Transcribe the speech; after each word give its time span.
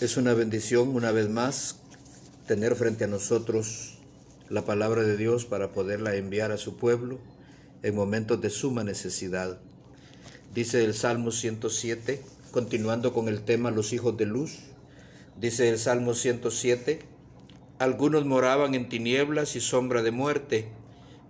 Es 0.00 0.18
una 0.18 0.34
bendición 0.34 0.94
una 0.94 1.10
vez 1.10 1.30
más 1.30 1.76
tener 2.46 2.76
frente 2.76 3.04
a 3.04 3.06
nosotros 3.06 3.98
la 4.50 4.66
palabra 4.66 5.04
de 5.04 5.16
Dios 5.16 5.46
para 5.46 5.72
poderla 5.72 6.16
enviar 6.16 6.52
a 6.52 6.58
su 6.58 6.76
pueblo 6.76 7.18
en 7.82 7.94
momentos 7.94 8.42
de 8.42 8.50
suma 8.50 8.84
necesidad. 8.84 9.58
Dice 10.54 10.84
el 10.84 10.92
Salmo 10.92 11.30
107, 11.30 12.22
continuando 12.50 13.14
con 13.14 13.28
el 13.28 13.40
tema 13.40 13.70
los 13.70 13.94
hijos 13.94 14.18
de 14.18 14.26
luz, 14.26 14.58
dice 15.40 15.70
el 15.70 15.78
Salmo 15.78 16.12
107, 16.12 17.00
algunos 17.78 18.26
moraban 18.26 18.74
en 18.74 18.90
tinieblas 18.90 19.56
y 19.56 19.60
sombra 19.60 20.02
de 20.02 20.10
muerte, 20.10 20.68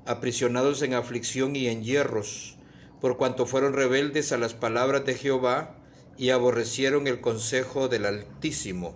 aprisionados 0.07 0.83
en 0.83 0.95
aflicción 0.95 1.55
y 1.55 1.69
en 1.69 1.85
hierros, 1.85 2.57
por 3.01 3.17
cuanto 3.17 3.47
fueron 3.47 3.75
rebeldes 3.75 4.33
a 4.33 4.39
las 4.39 4.55
palabras 4.55 5.05
de 5.05 5.15
Jehová 5.15 5.80
y 6.19 6.31
aborrecieron 6.31 7.07
el 7.07 7.21
consejo 7.21 7.89
del 7.89 8.07
Altísimo. 8.07 8.95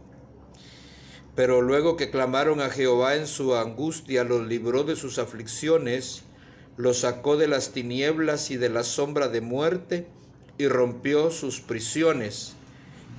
Pero 1.34 1.62
luego 1.62 1.96
que 1.96 2.10
clamaron 2.10 2.60
a 2.60 2.70
Jehová 2.70 3.16
en 3.16 3.26
su 3.26 3.56
angustia, 3.56 4.24
los 4.24 4.46
libró 4.46 4.84
de 4.84 4.94
sus 4.94 5.18
aflicciones, 5.18 6.22
los 6.76 6.98
sacó 6.98 7.36
de 7.36 7.48
las 7.48 7.70
tinieblas 7.70 8.50
y 8.50 8.56
de 8.56 8.68
la 8.68 8.84
sombra 8.84 9.28
de 9.28 9.40
muerte, 9.40 10.06
y 10.58 10.68
rompió 10.68 11.30
sus 11.30 11.60
prisiones. 11.60 12.54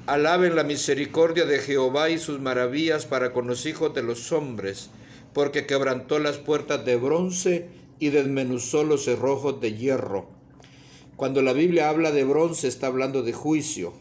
Alaben 0.08 0.56
la 0.56 0.64
misericordia 0.64 1.46
de 1.46 1.60
Jehová 1.60 2.10
y 2.10 2.18
sus 2.18 2.40
maravillas 2.40 3.06
para 3.06 3.34
con 3.34 3.48
los 3.48 3.66
hijos 3.66 3.94
de 3.94 4.04
los 4.04 4.32
hombres, 4.32 4.90
porque 5.34 5.66
quebrantó 5.66 6.20
las 6.20 6.38
puertas 6.38 6.86
de 6.86 6.96
bronce 6.96 7.68
y 8.00 8.10
desmenuzó 8.10 8.84
los 8.84 9.04
cerrojos 9.04 9.60
de 9.60 9.74
hierro. 9.74 10.35
Cuando 11.16 11.42
la 11.42 11.54
Biblia 11.54 11.90
habla 11.90 12.12
de 12.12 12.26
bronce 12.26 12.68
está 12.68 12.88
hablando 12.88 13.24
de 13.24 13.32
juicio. 13.32 13.94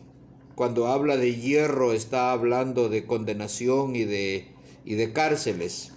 Cuando 0.56 0.88
habla 0.88 1.16
de 1.16 1.36
hierro 1.36 1.92
está 1.92 2.32
hablando 2.32 2.88
de 2.88 3.06
condenación 3.06 3.94
y 3.94 4.04
de, 4.04 4.48
y 4.84 4.94
de 4.94 5.12
cárceles. 5.12 5.92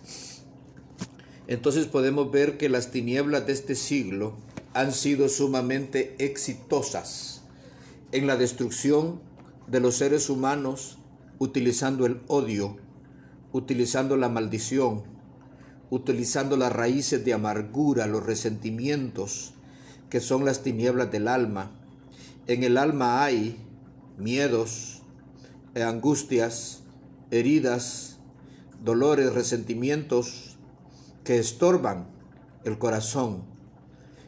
Entonces 1.47 1.87
podemos 1.87 2.29
ver 2.31 2.57
que 2.59 2.69
las 2.69 2.91
tinieblas 2.91 3.47
de 3.47 3.53
este 3.53 3.73
siglo 3.73 4.35
han 4.75 4.93
sido 4.93 5.27
sumamente 5.27 6.15
exitosas 6.19 7.41
en 8.11 8.27
la 8.27 8.37
destrucción 8.37 9.19
de 9.65 9.79
los 9.79 9.95
seres 9.95 10.29
humanos 10.29 10.99
utilizando 11.39 12.05
el 12.05 12.21
odio, 12.27 12.77
utilizando 13.53 14.17
la 14.17 14.29
maldición, 14.29 15.03
utilizando 15.89 16.57
las 16.57 16.71
raíces 16.71 17.25
de 17.25 17.33
amargura, 17.33 18.05
los 18.05 18.23
resentimientos, 18.23 19.55
que 20.09 20.19
son 20.19 20.45
las 20.45 20.63
tinieblas 20.63 21.11
del 21.11 21.27
alma. 21.27 21.71
En 22.47 22.63
el 22.63 22.77
alma 22.77 23.23
hay 23.23 23.57
miedos, 24.17 25.01
angustias, 25.75 26.83
heridas, 27.31 28.19
dolores, 28.83 29.33
resentimientos 29.33 30.57
que 31.23 31.39
estorban 31.39 32.07
el 32.63 32.77
corazón. 32.77 33.43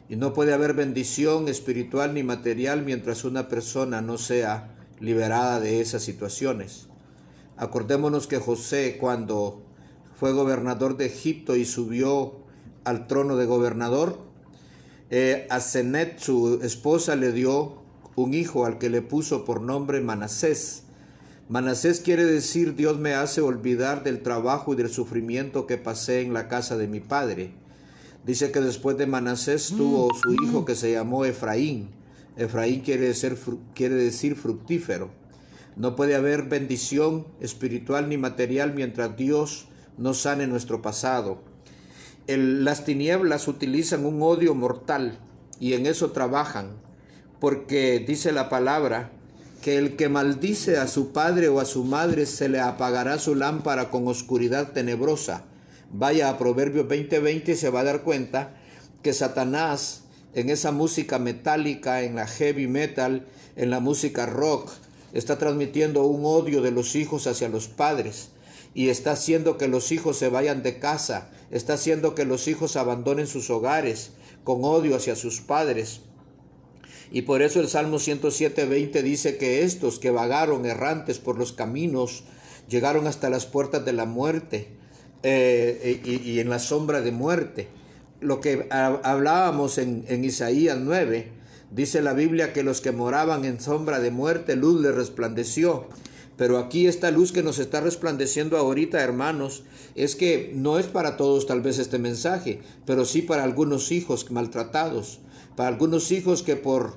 Y 0.08 0.16
no 0.16 0.32
puede 0.34 0.52
haber 0.52 0.74
bendición 0.74 1.48
espiritual 1.48 2.14
ni 2.14 2.22
material 2.22 2.82
mientras 2.82 3.24
una 3.24 3.48
persona 3.48 4.00
no 4.02 4.18
sea 4.18 4.76
liberada 4.98 5.60
de 5.60 5.80
esas 5.80 6.02
situaciones. 6.02 6.88
Acordémonos 7.56 8.26
que 8.26 8.38
José 8.38 8.96
cuando 8.98 9.62
fue 10.14 10.32
gobernador 10.32 10.96
de 10.96 11.06
Egipto 11.06 11.56
y 11.56 11.64
subió 11.64 12.40
al 12.84 13.06
trono 13.06 13.36
de 13.36 13.46
gobernador, 13.46 14.18
eh, 15.12 15.48
a 15.50 15.58
Zenet, 15.58 16.20
su 16.20 16.60
esposa, 16.62 17.16
le 17.16 17.32
dio 17.32 17.82
un 18.14 18.32
hijo 18.32 18.64
al 18.64 18.78
que 18.78 18.90
le 18.90 19.02
puso 19.02 19.44
por 19.44 19.60
nombre 19.60 20.00
Manasés. 20.00 20.84
Manasés 21.48 21.98
quiere 21.98 22.24
decir 22.24 22.76
Dios 22.76 22.98
me 22.98 23.14
hace 23.14 23.40
olvidar 23.40 24.04
del 24.04 24.22
trabajo 24.22 24.72
y 24.72 24.76
del 24.76 24.88
sufrimiento 24.88 25.66
que 25.66 25.78
pasé 25.78 26.20
en 26.20 26.32
la 26.32 26.46
casa 26.46 26.76
de 26.76 26.86
mi 26.86 27.00
padre. 27.00 27.52
Dice 28.24 28.52
que 28.52 28.60
después 28.60 28.96
de 28.98 29.06
Manasés 29.06 29.74
tuvo 29.76 30.14
su 30.14 30.32
hijo 30.44 30.64
que 30.64 30.76
se 30.76 30.92
llamó 30.92 31.24
Efraín. 31.24 31.88
Efraín 32.36 32.82
quiere 32.82 33.08
decir, 33.08 33.36
quiere 33.74 33.96
decir 33.96 34.36
fructífero. 34.36 35.10
No 35.74 35.96
puede 35.96 36.14
haber 36.14 36.44
bendición 36.44 37.26
espiritual 37.40 38.08
ni 38.08 38.16
material 38.16 38.74
mientras 38.74 39.16
Dios 39.16 39.66
no 39.98 40.14
sane 40.14 40.46
nuestro 40.46 40.82
pasado 40.82 41.49
las 42.36 42.84
tinieblas 42.84 43.48
utilizan 43.48 44.04
un 44.04 44.22
odio 44.22 44.54
mortal 44.54 45.18
y 45.58 45.74
en 45.74 45.86
eso 45.86 46.12
trabajan, 46.12 46.72
porque 47.40 48.02
dice 48.06 48.32
la 48.32 48.48
palabra 48.48 49.12
que 49.62 49.76
el 49.76 49.96
que 49.96 50.08
maldice 50.08 50.78
a 50.78 50.86
su 50.86 51.12
padre 51.12 51.48
o 51.48 51.60
a 51.60 51.64
su 51.64 51.84
madre 51.84 52.26
se 52.26 52.48
le 52.48 52.60
apagará 52.60 53.18
su 53.18 53.34
lámpara 53.34 53.90
con 53.90 54.08
oscuridad 54.08 54.72
tenebrosa. 54.72 55.44
Vaya 55.92 56.30
a 56.30 56.38
Proverbios 56.38 56.86
20:20 56.86 57.52
y 57.52 57.56
se 57.56 57.70
va 57.70 57.80
a 57.80 57.84
dar 57.84 58.02
cuenta 58.02 58.54
que 59.02 59.12
Satanás 59.12 60.02
en 60.34 60.48
esa 60.48 60.70
música 60.72 61.18
metálica, 61.18 62.02
en 62.02 62.14
la 62.14 62.26
heavy 62.26 62.68
metal, 62.68 63.26
en 63.56 63.70
la 63.70 63.80
música 63.80 64.26
rock, 64.26 64.70
está 65.12 65.38
transmitiendo 65.38 66.04
un 66.04 66.24
odio 66.24 66.62
de 66.62 66.70
los 66.70 66.94
hijos 66.94 67.26
hacia 67.26 67.48
los 67.48 67.66
padres 67.66 68.30
y 68.74 68.88
está 68.88 69.12
haciendo 69.12 69.58
que 69.58 69.68
los 69.68 69.92
hijos 69.92 70.16
se 70.16 70.28
vayan 70.28 70.62
de 70.62 70.78
casa, 70.78 71.30
está 71.50 71.74
haciendo 71.74 72.14
que 72.14 72.24
los 72.24 72.46
hijos 72.48 72.76
abandonen 72.76 73.26
sus 73.26 73.50
hogares 73.50 74.12
con 74.44 74.64
odio 74.64 74.96
hacia 74.96 75.16
sus 75.16 75.40
padres. 75.40 76.02
Y 77.12 77.22
por 77.22 77.42
eso 77.42 77.60
el 77.60 77.68
Salmo 77.68 77.96
107.20 77.96 79.02
dice 79.02 79.36
que 79.36 79.64
estos 79.64 79.98
que 79.98 80.10
vagaron 80.10 80.64
errantes 80.64 81.18
por 81.18 81.36
los 81.36 81.52
caminos 81.52 82.22
llegaron 82.68 83.08
hasta 83.08 83.30
las 83.30 83.46
puertas 83.46 83.84
de 83.84 83.92
la 83.92 84.04
muerte 84.04 84.68
eh, 85.24 86.00
y, 86.04 86.38
en 86.38 86.48
la 86.48 86.60
sombra 86.60 87.00
de 87.00 87.10
muerte. 87.10 87.68
Lo 88.20 88.40
que 88.40 88.68
hablábamos 88.70 89.78
en, 89.78 90.04
en 90.06 90.24
Isaías 90.24 90.78
9, 90.78 91.32
dice 91.72 92.00
la 92.00 92.12
Biblia 92.12 92.52
que 92.52 92.62
los 92.62 92.80
que 92.80 92.92
moraban 92.92 93.44
en 93.44 93.60
sombra 93.60 93.98
de 93.98 94.12
muerte, 94.12 94.54
luz 94.54 94.80
les 94.80 94.94
resplandeció. 94.94 95.88
Pero 96.40 96.56
aquí 96.56 96.86
esta 96.86 97.10
luz 97.10 97.32
que 97.32 97.42
nos 97.42 97.58
está 97.58 97.82
resplandeciendo 97.82 98.56
ahorita, 98.56 99.02
hermanos, 99.02 99.62
es 99.94 100.16
que 100.16 100.50
no 100.54 100.78
es 100.78 100.86
para 100.86 101.18
todos 101.18 101.46
tal 101.46 101.60
vez 101.60 101.78
este 101.78 101.98
mensaje, 101.98 102.62
pero 102.86 103.04
sí 103.04 103.20
para 103.20 103.44
algunos 103.44 103.92
hijos 103.92 104.30
maltratados, 104.30 105.20
para 105.54 105.68
algunos 105.68 106.10
hijos 106.10 106.42
que 106.42 106.56
por, 106.56 106.94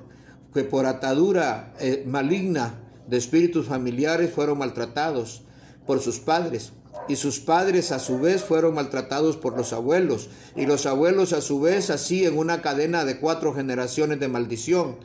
que 0.54 0.64
por 0.64 0.86
atadura 0.86 1.74
eh, 1.78 2.04
maligna 2.06 2.80
de 3.06 3.18
espíritus 3.18 3.66
familiares 3.66 4.32
fueron 4.32 4.56
maltratados 4.56 5.42
por 5.86 6.00
sus 6.00 6.20
padres. 6.20 6.72
Y 7.06 7.16
sus 7.16 7.38
padres 7.38 7.92
a 7.92 7.98
su 7.98 8.18
vez 8.18 8.42
fueron 8.42 8.72
maltratados 8.72 9.36
por 9.36 9.58
los 9.58 9.74
abuelos. 9.74 10.30
Y 10.56 10.64
los 10.64 10.86
abuelos 10.86 11.34
a 11.34 11.42
su 11.42 11.60
vez 11.60 11.90
así 11.90 12.24
en 12.24 12.38
una 12.38 12.62
cadena 12.62 13.04
de 13.04 13.18
cuatro 13.18 13.52
generaciones 13.52 14.20
de 14.20 14.28
maldición. 14.28 14.96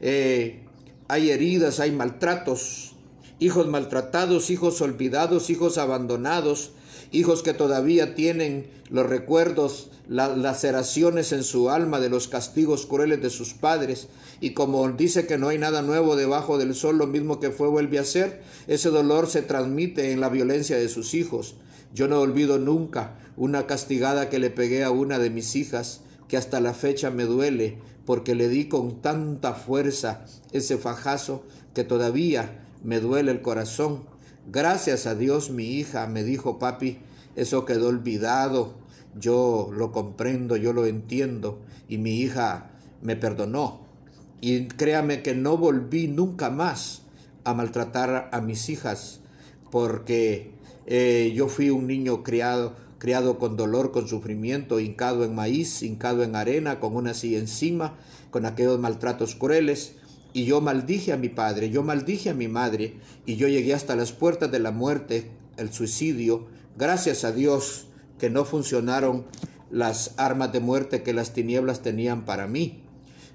Eh, 0.00 0.64
hay 1.06 1.30
heridas, 1.30 1.78
hay 1.78 1.92
maltratos, 1.92 2.93
hijos 3.38 3.66
maltratados, 3.66 4.50
hijos 4.50 4.80
olvidados, 4.80 5.50
hijos 5.50 5.78
abandonados, 5.78 6.72
hijos 7.10 7.42
que 7.42 7.54
todavía 7.54 8.14
tienen 8.14 8.66
los 8.90 9.06
recuerdos, 9.06 9.90
las 10.08 10.36
laceraciones 10.36 11.32
en 11.32 11.44
su 11.44 11.70
alma 11.70 12.00
de 12.00 12.10
los 12.10 12.28
castigos 12.28 12.86
crueles 12.86 13.22
de 13.22 13.30
sus 13.30 13.54
padres, 13.54 14.08
y 14.40 14.50
como 14.50 14.88
dice 14.90 15.26
que 15.26 15.38
no 15.38 15.48
hay 15.48 15.58
nada 15.58 15.82
nuevo 15.82 16.16
debajo 16.16 16.58
del 16.58 16.74
sol, 16.74 16.98
lo 16.98 17.06
mismo 17.06 17.40
que 17.40 17.50
fue 17.50 17.68
vuelve 17.68 17.98
a 17.98 18.04
ser, 18.04 18.42
ese 18.66 18.90
dolor 18.90 19.28
se 19.28 19.42
transmite 19.42 20.12
en 20.12 20.20
la 20.20 20.28
violencia 20.28 20.76
de 20.76 20.88
sus 20.88 21.14
hijos. 21.14 21.56
Yo 21.94 22.08
no 22.08 22.20
olvido 22.20 22.58
nunca 22.58 23.16
una 23.36 23.66
castigada 23.66 24.28
que 24.28 24.38
le 24.38 24.50
pegué 24.50 24.84
a 24.84 24.90
una 24.90 25.18
de 25.18 25.30
mis 25.30 25.56
hijas, 25.56 26.00
que 26.28 26.36
hasta 26.36 26.60
la 26.60 26.74
fecha 26.74 27.10
me 27.10 27.24
duele, 27.24 27.78
porque 28.04 28.34
le 28.34 28.48
di 28.48 28.68
con 28.68 29.00
tanta 29.00 29.54
fuerza 29.54 30.24
ese 30.52 30.76
fajazo 30.76 31.44
que 31.72 31.84
todavía 31.84 32.63
me 32.84 33.00
duele 33.00 33.32
el 33.32 33.42
corazón. 33.42 34.04
Gracias 34.46 35.06
a 35.06 35.14
Dios 35.14 35.50
mi 35.50 35.64
hija 35.64 36.06
me 36.06 36.22
dijo, 36.22 36.58
papi, 36.58 36.98
eso 37.34 37.64
quedó 37.64 37.88
olvidado, 37.88 38.74
yo 39.18 39.70
lo 39.72 39.90
comprendo, 39.90 40.56
yo 40.56 40.72
lo 40.72 40.86
entiendo, 40.86 41.58
y 41.88 41.98
mi 41.98 42.20
hija 42.20 42.70
me 43.02 43.16
perdonó. 43.16 43.80
Y 44.40 44.66
créame 44.66 45.22
que 45.22 45.34
no 45.34 45.56
volví 45.56 46.06
nunca 46.06 46.50
más 46.50 47.02
a 47.44 47.54
maltratar 47.54 48.28
a 48.32 48.40
mis 48.40 48.68
hijas, 48.68 49.20
porque 49.70 50.52
eh, 50.86 51.32
yo 51.34 51.48
fui 51.48 51.70
un 51.70 51.86
niño 51.86 52.22
criado, 52.22 52.76
criado 52.98 53.38
con 53.38 53.56
dolor, 53.56 53.92
con 53.92 54.06
sufrimiento, 54.06 54.78
hincado 54.78 55.24
en 55.24 55.34
maíz, 55.34 55.82
hincado 55.82 56.22
en 56.22 56.36
arena, 56.36 56.80
con 56.80 56.94
una 56.94 57.14
silla 57.14 57.38
encima, 57.38 57.96
con 58.30 58.44
aquellos 58.44 58.78
maltratos 58.78 59.34
crueles 59.34 59.94
y 60.34 60.44
yo 60.44 60.60
maldije 60.60 61.12
a 61.12 61.16
mi 61.16 61.30
padre, 61.30 61.70
yo 61.70 61.82
maldije 61.82 62.28
a 62.28 62.34
mi 62.34 62.48
madre, 62.48 62.94
y 63.24 63.36
yo 63.36 63.48
llegué 63.48 63.72
hasta 63.72 63.96
las 63.96 64.12
puertas 64.12 64.52
de 64.52 64.58
la 64.58 64.72
muerte, 64.72 65.30
el 65.56 65.72
suicidio, 65.72 66.46
gracias 66.76 67.24
a 67.24 67.32
Dios 67.32 67.86
que 68.18 68.28
no 68.28 68.44
funcionaron 68.44 69.24
las 69.70 70.12
armas 70.18 70.52
de 70.52 70.60
muerte 70.60 71.02
que 71.02 71.14
las 71.14 71.32
tinieblas 71.32 71.82
tenían 71.82 72.26
para 72.26 72.46
mí. 72.46 72.82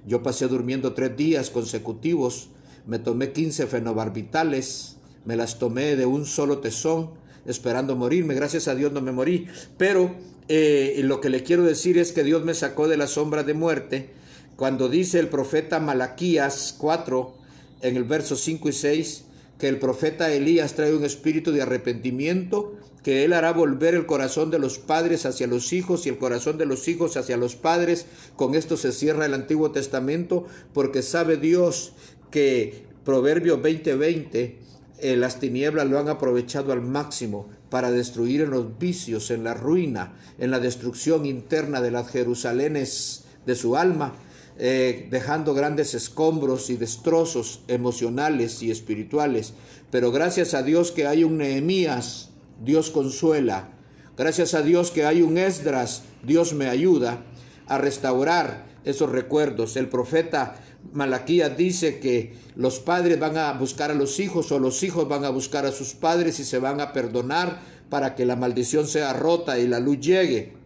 Yo 0.05 0.21
pasé 0.21 0.47
durmiendo 0.47 0.93
tres 0.93 1.17
días 1.17 1.49
consecutivos, 1.49 2.49
me 2.85 2.99
tomé 2.99 3.31
15 3.31 3.67
fenobarbitales, 3.67 4.97
me 5.25 5.35
las 5.35 5.57
tomé 5.57 5.95
de 5.95 6.05
un 6.05 6.25
solo 6.25 6.59
tesón, 6.59 7.11
esperando 7.45 7.95
morirme. 7.95 8.35
Gracias 8.35 8.67
a 8.67 8.75
Dios 8.75 8.91
no 8.91 9.01
me 9.01 9.11
morí. 9.11 9.47
Pero 9.77 10.15
eh, 10.47 10.99
lo 11.03 11.21
que 11.21 11.29
le 11.29 11.43
quiero 11.43 11.63
decir 11.63 11.97
es 11.97 12.11
que 12.11 12.23
Dios 12.23 12.43
me 12.43 12.53
sacó 12.53 12.87
de 12.87 12.97
la 12.97 13.07
sombra 13.07 13.43
de 13.43 13.53
muerte. 13.53 14.09
Cuando 14.59 14.89
dice 14.89 15.19
el 15.19 15.29
profeta 15.29 15.79
Malaquías 15.79 16.75
4, 16.77 17.33
en 17.81 17.95
el 17.95 18.03
verso 18.03 18.35
5 18.35 18.67
y 18.67 18.73
6, 18.73 19.23
que 19.57 19.69
el 19.69 19.79
profeta 19.79 20.33
Elías 20.33 20.73
trae 20.73 20.93
un 20.93 21.05
espíritu 21.05 21.53
de 21.53 21.61
arrepentimiento, 21.61 22.75
que 23.01 23.23
él 23.23 23.31
hará 23.31 23.53
volver 23.53 23.95
el 23.95 24.05
corazón 24.05 24.51
de 24.51 24.59
los 24.59 24.77
padres 24.77 25.25
hacia 25.25 25.47
los 25.47 25.71
hijos 25.71 26.05
y 26.05 26.09
el 26.09 26.17
corazón 26.17 26.57
de 26.57 26.65
los 26.65 26.89
hijos 26.89 27.15
hacia 27.15 27.37
los 27.37 27.55
padres. 27.55 28.05
Con 28.35 28.53
esto 28.53 28.75
se 28.75 28.91
cierra 28.91 29.27
el 29.27 29.33
Antiguo 29.33 29.71
Testamento, 29.71 30.45
porque 30.73 31.03
sabe 31.03 31.37
Dios 31.37 31.93
que 32.29 32.83
Proverbio 33.05 33.61
20:20 33.61 34.55
eh, 34.99 35.15
las 35.15 35.39
tinieblas 35.39 35.87
lo 35.87 35.99
han 35.99 36.09
aprovechado 36.09 36.73
al 36.73 36.81
máximo 36.81 37.47
para 37.69 37.91
destruir 37.91 38.41
en 38.41 38.49
los 38.49 38.77
vicios, 38.77 39.31
en 39.31 39.45
la 39.45 39.53
ruina, 39.53 40.17
en 40.37 40.51
la 40.51 40.59
destrucción 40.59 41.25
interna 41.25 41.79
de 41.79 41.91
las 41.91 42.09
Jerusalenes 42.09 43.23
de 43.45 43.55
su 43.55 43.77
alma, 43.77 44.15
eh, 44.61 45.07
dejando 45.09 45.53
grandes 45.53 45.93
escombros 45.93 46.69
y 46.69 46.75
destrozos 46.75 47.61
emocionales 47.69 48.61
y 48.61 48.71
espirituales. 48.71 49.53
Pero 49.89 50.11
gracias 50.11 50.53
a 50.53 50.63
Dios 50.63 50.91
que 50.91 51.07
hay 51.07 51.23
un 51.23 51.37
Nehemías, 51.37 52.31
Dios 52.61 52.89
consuela. 52.89 53.69
Gracias 54.17 54.53
a 54.53 54.61
Dios 54.61 54.91
que 54.91 55.05
hay 55.05 55.21
un 55.21 55.37
Esdras, 55.37 56.03
Dios 56.23 56.53
me 56.53 56.67
ayuda 56.67 57.23
a 57.67 57.77
restaurar 57.77 58.65
esos 58.83 59.09
recuerdos. 59.09 59.77
El 59.77 59.87
profeta 59.87 60.55
Malaquías 60.91 61.55
dice 61.55 61.99
que 61.99 62.33
los 62.57 62.79
padres 62.79 63.17
van 63.17 63.37
a 63.37 63.53
buscar 63.53 63.91
a 63.91 63.95
los 63.95 64.19
hijos 64.19 64.51
o 64.51 64.59
los 64.59 64.83
hijos 64.83 65.07
van 65.07 65.23
a 65.23 65.29
buscar 65.29 65.65
a 65.65 65.71
sus 65.71 65.93
padres 65.93 66.37
y 66.41 66.43
se 66.43 66.59
van 66.59 66.81
a 66.81 66.91
perdonar 66.91 67.61
para 67.89 68.13
que 68.13 68.25
la 68.25 68.35
maldición 68.35 68.87
sea 68.87 69.13
rota 69.13 69.57
y 69.57 69.69
la 69.69 69.79
luz 69.79 70.01
llegue. 70.01 70.58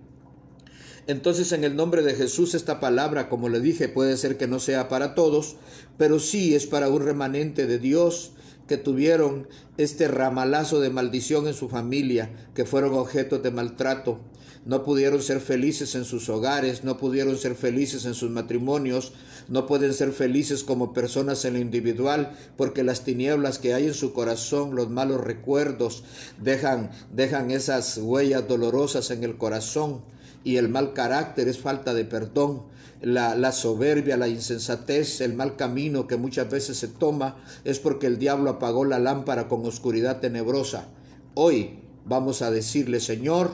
Entonces 1.05 1.51
en 1.51 1.63
el 1.63 1.75
nombre 1.75 2.01
de 2.01 2.15
Jesús 2.15 2.53
esta 2.53 2.79
palabra, 2.79 3.27
como 3.27 3.49
le 3.49 3.59
dije, 3.59 3.89
puede 3.89 4.15
ser 4.15 4.37
que 4.37 4.47
no 4.47 4.59
sea 4.59 4.87
para 4.87 5.15
todos, 5.15 5.57
pero 5.97 6.19
sí 6.19 6.55
es 6.55 6.65
para 6.65 6.89
un 6.89 7.03
remanente 7.03 7.67
de 7.67 7.77
Dios 7.77 8.31
que 8.67 8.77
tuvieron 8.77 9.47
este 9.77 10.07
ramalazo 10.07 10.79
de 10.79 10.89
maldición 10.89 11.47
en 11.47 11.53
su 11.53 11.67
familia, 11.67 12.31
que 12.55 12.63
fueron 12.63 12.93
objetos 12.93 13.43
de 13.43 13.51
maltrato, 13.51 14.21
no 14.65 14.83
pudieron 14.83 15.21
ser 15.21 15.41
felices 15.41 15.93
en 15.95 16.05
sus 16.05 16.29
hogares, 16.29 16.85
no 16.85 16.97
pudieron 16.97 17.37
ser 17.37 17.55
felices 17.55 18.05
en 18.05 18.13
sus 18.13 18.31
matrimonios, 18.31 19.11
no 19.49 19.67
pueden 19.67 19.93
ser 19.93 20.13
felices 20.13 20.63
como 20.63 20.93
personas 20.93 21.43
en 21.43 21.55
lo 21.55 21.59
individual, 21.59 22.31
porque 22.55 22.83
las 22.83 23.03
tinieblas 23.03 23.59
que 23.59 23.73
hay 23.73 23.87
en 23.87 23.93
su 23.93 24.13
corazón, 24.13 24.73
los 24.73 24.89
malos 24.89 25.19
recuerdos, 25.19 26.05
dejan, 26.41 26.91
dejan 27.11 27.51
esas 27.51 27.97
huellas 27.97 28.47
dolorosas 28.47 29.11
en 29.11 29.25
el 29.25 29.35
corazón 29.35 30.01
y 30.43 30.57
el 30.57 30.69
mal 30.69 30.93
carácter 30.93 31.47
es 31.47 31.59
falta 31.59 31.93
de 31.93 32.05
perdón. 32.05 32.63
La, 33.01 33.35
la, 33.35 33.51
soberbia, 33.51 34.15
la 34.15 34.29
insensatez, 34.29 35.19
el 35.19 35.33
mal 35.33 35.57
camino 35.57 36.07
que 36.07 36.15
muchas 36.15 36.49
veces 36.49 36.77
se 36.77 36.87
toma 36.87 37.35
es 37.65 37.79
porque 37.79 38.07
el 38.07 38.17
diablo 38.17 38.49
apagó 38.49 38.85
la 38.85 38.97
lámpara 38.97 39.49
con 39.49 39.65
oscuridad 39.65 40.21
tenebrosa. 40.21 40.87
Hoy 41.33 41.79
vamos 42.05 42.41
a 42.41 42.49
decirle, 42.49 43.01
Señor, 43.01 43.51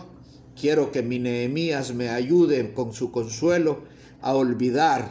quiero 0.59 0.91
que 0.91 1.01
mi 1.01 1.17
Nehemías 1.17 1.95
me 1.95 2.09
ayude 2.09 2.73
con 2.73 2.93
su 2.93 3.11
consuelo 3.11 3.79
a 4.21 4.35
olvidar, 4.35 5.09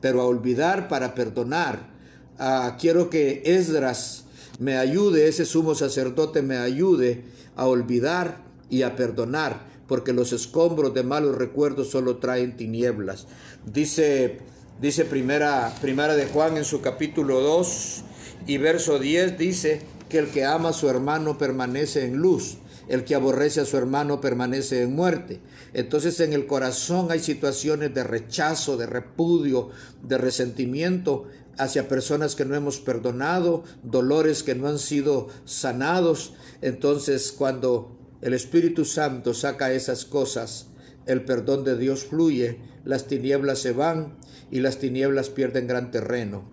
pero 0.00 0.20
a 0.20 0.26
olvidar 0.26 0.88
para 0.88 1.14
perdonar. 1.14 1.94
Ah, 2.38 2.76
quiero 2.80 3.08
que 3.08 3.42
Esdras 3.44 4.24
me 4.58 4.78
ayude, 4.78 5.28
ese 5.28 5.44
sumo 5.44 5.74
sacerdote 5.76 6.42
me 6.42 6.56
ayude 6.56 7.24
a 7.54 7.66
olvidar 7.66 8.38
y 8.68 8.82
a 8.82 8.96
perdonar 8.96 9.75
porque 9.88 10.12
los 10.12 10.32
escombros 10.32 10.94
de 10.94 11.02
malos 11.02 11.36
recuerdos 11.36 11.90
solo 11.90 12.16
traen 12.16 12.56
tinieblas. 12.56 13.26
Dice, 13.64 14.38
dice 14.80 15.04
primera, 15.04 15.74
primera 15.80 16.16
de 16.16 16.26
Juan 16.26 16.56
en 16.56 16.64
su 16.64 16.80
capítulo 16.80 17.40
2 17.40 18.02
y 18.46 18.58
verso 18.58 18.98
10 18.98 19.38
dice 19.38 19.82
que 20.08 20.18
el 20.18 20.28
que 20.28 20.44
ama 20.44 20.70
a 20.70 20.72
su 20.72 20.88
hermano 20.88 21.38
permanece 21.38 22.04
en 22.04 22.16
luz, 22.16 22.58
el 22.88 23.04
que 23.04 23.14
aborrece 23.14 23.60
a 23.60 23.64
su 23.64 23.76
hermano 23.76 24.20
permanece 24.20 24.82
en 24.82 24.94
muerte. 24.94 25.40
Entonces 25.72 26.20
en 26.20 26.32
el 26.32 26.46
corazón 26.46 27.10
hay 27.10 27.20
situaciones 27.20 27.92
de 27.92 28.04
rechazo, 28.04 28.76
de 28.76 28.86
repudio, 28.86 29.70
de 30.02 30.18
resentimiento 30.18 31.26
hacia 31.58 31.88
personas 31.88 32.34
que 32.34 32.44
no 32.44 32.54
hemos 32.54 32.78
perdonado, 32.78 33.64
dolores 33.82 34.42
que 34.42 34.54
no 34.54 34.68
han 34.68 34.78
sido 34.78 35.28
sanados. 35.44 36.34
Entonces 36.62 37.32
cuando 37.36 37.95
el 38.22 38.32
Espíritu 38.32 38.84
Santo 38.84 39.34
saca 39.34 39.72
esas 39.72 40.04
cosas, 40.04 40.68
el 41.06 41.24
perdón 41.24 41.64
de 41.64 41.76
Dios 41.76 42.04
fluye, 42.04 42.58
las 42.84 43.06
tinieblas 43.06 43.58
se 43.58 43.72
van 43.72 44.16
y 44.50 44.60
las 44.60 44.78
tinieblas 44.78 45.28
pierden 45.28 45.66
gran 45.66 45.90
terreno. 45.90 46.50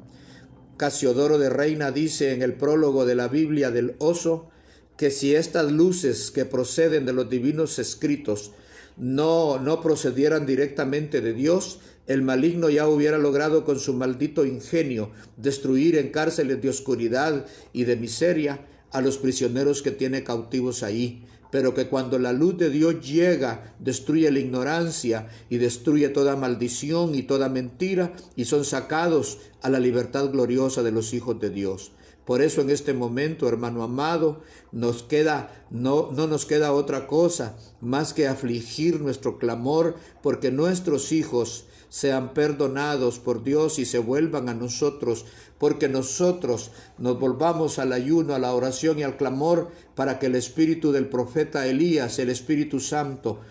Casiodoro 0.78 1.38
de 1.38 1.50
Reina 1.50 1.92
dice 1.92 2.34
en 2.34 2.42
el 2.42 2.54
prólogo 2.54 3.06
de 3.06 3.16
la 3.16 3.28
Biblia 3.28 3.72
del 3.72 3.96
oso 4.00 4.50
que 4.98 5.10
si 5.10 5.36
estas 5.36 5.72
luces 5.72 6.32
que 6.32 6.46
proceden 6.46 7.06
de 7.06 7.14
los 7.14 7.30
divinos 7.30 7.80
escritos 7.80 8.52
no, 8.98 9.58
no 9.60 9.82
procedieran 9.82 10.46
directamente 10.46 11.22
de 11.22 11.34
Dios, 11.34 11.80
el 12.06 12.22
maligno 12.22 12.70
ya 12.70 12.88
hubiera 12.88 13.18
logrado 13.18 13.64
con 13.64 13.80
su 13.80 13.94
maldito 13.94 14.46
ingenio 14.46 15.12
destruir 15.38 15.98
en 15.98 16.10
cárceles 16.10 16.62
de 16.62 16.70
oscuridad 16.70 17.46
y 17.72 17.86
de 17.86 17.96
miseria 17.96 18.68
a 18.92 19.02
los 19.02 19.18
prisioneros 19.18 19.82
que 19.82 19.92
tiene 19.92 20.24
cautivos 20.24 20.84
ahí 20.84 21.26
pero 21.54 21.76
que 21.76 21.88
cuando 21.88 22.18
la 22.18 22.34
luz 22.34 22.58
de 22.58 22.72
Dios 22.72 23.08
llega, 23.08 23.76
destruye 23.78 24.32
la 24.32 24.40
ignorancia 24.40 25.28
y 25.52 25.60
destruye 25.60 26.10
toda 26.10 26.36
maldición 26.36 27.14
y 27.14 27.22
toda 27.22 27.48
mentira, 27.48 28.12
y 28.36 28.46
son 28.46 28.66
sacados 28.66 29.38
a 29.62 29.70
la 29.70 29.78
libertad 29.78 30.32
gloriosa 30.32 30.82
de 30.82 30.92
los 30.92 31.14
hijos 31.14 31.40
de 31.40 31.52
Dios. 31.52 31.92
Por 32.26 32.42
eso 32.42 32.62
en 32.62 32.72
este 32.72 32.96
momento, 32.96 33.48
hermano 33.48 33.84
amado, 33.84 34.42
nos 34.72 35.04
queda 35.04 35.64
no 35.70 36.10
no 36.12 36.26
nos 36.26 36.48
queda 36.48 36.74
otra 36.74 37.06
cosa 37.06 37.56
más 37.82 38.16
que 38.16 38.28
afligir 38.28 39.00
nuestro 39.00 39.38
clamor 39.38 39.96
porque 40.24 40.50
nuestros 40.50 41.12
hijos 41.12 41.66
sean 41.94 42.34
perdonados 42.34 43.20
por 43.20 43.44
Dios 43.44 43.78
y 43.78 43.86
se 43.86 44.00
vuelvan 44.00 44.50
a 44.50 44.56
nosotros, 44.56 45.26
porque 45.60 45.88
nosotros 45.88 46.72
nos 46.98 47.20
volvamos 47.20 47.78
al 47.78 47.94
ayuno, 47.94 48.34
a 48.34 48.40
la 48.40 48.56
oración 48.56 48.98
y 48.98 49.04
al 49.04 49.16
clamor 49.16 49.70
para 49.94 50.18
que 50.18 50.26
el 50.26 50.34
espíritu 50.34 50.92
del 50.92 51.08
profeta 51.08 51.68
Elías, 51.68 52.18
el 52.18 52.32
Espíritu 52.32 52.80
Santo, 52.80 53.42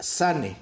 sane 0.00 0.56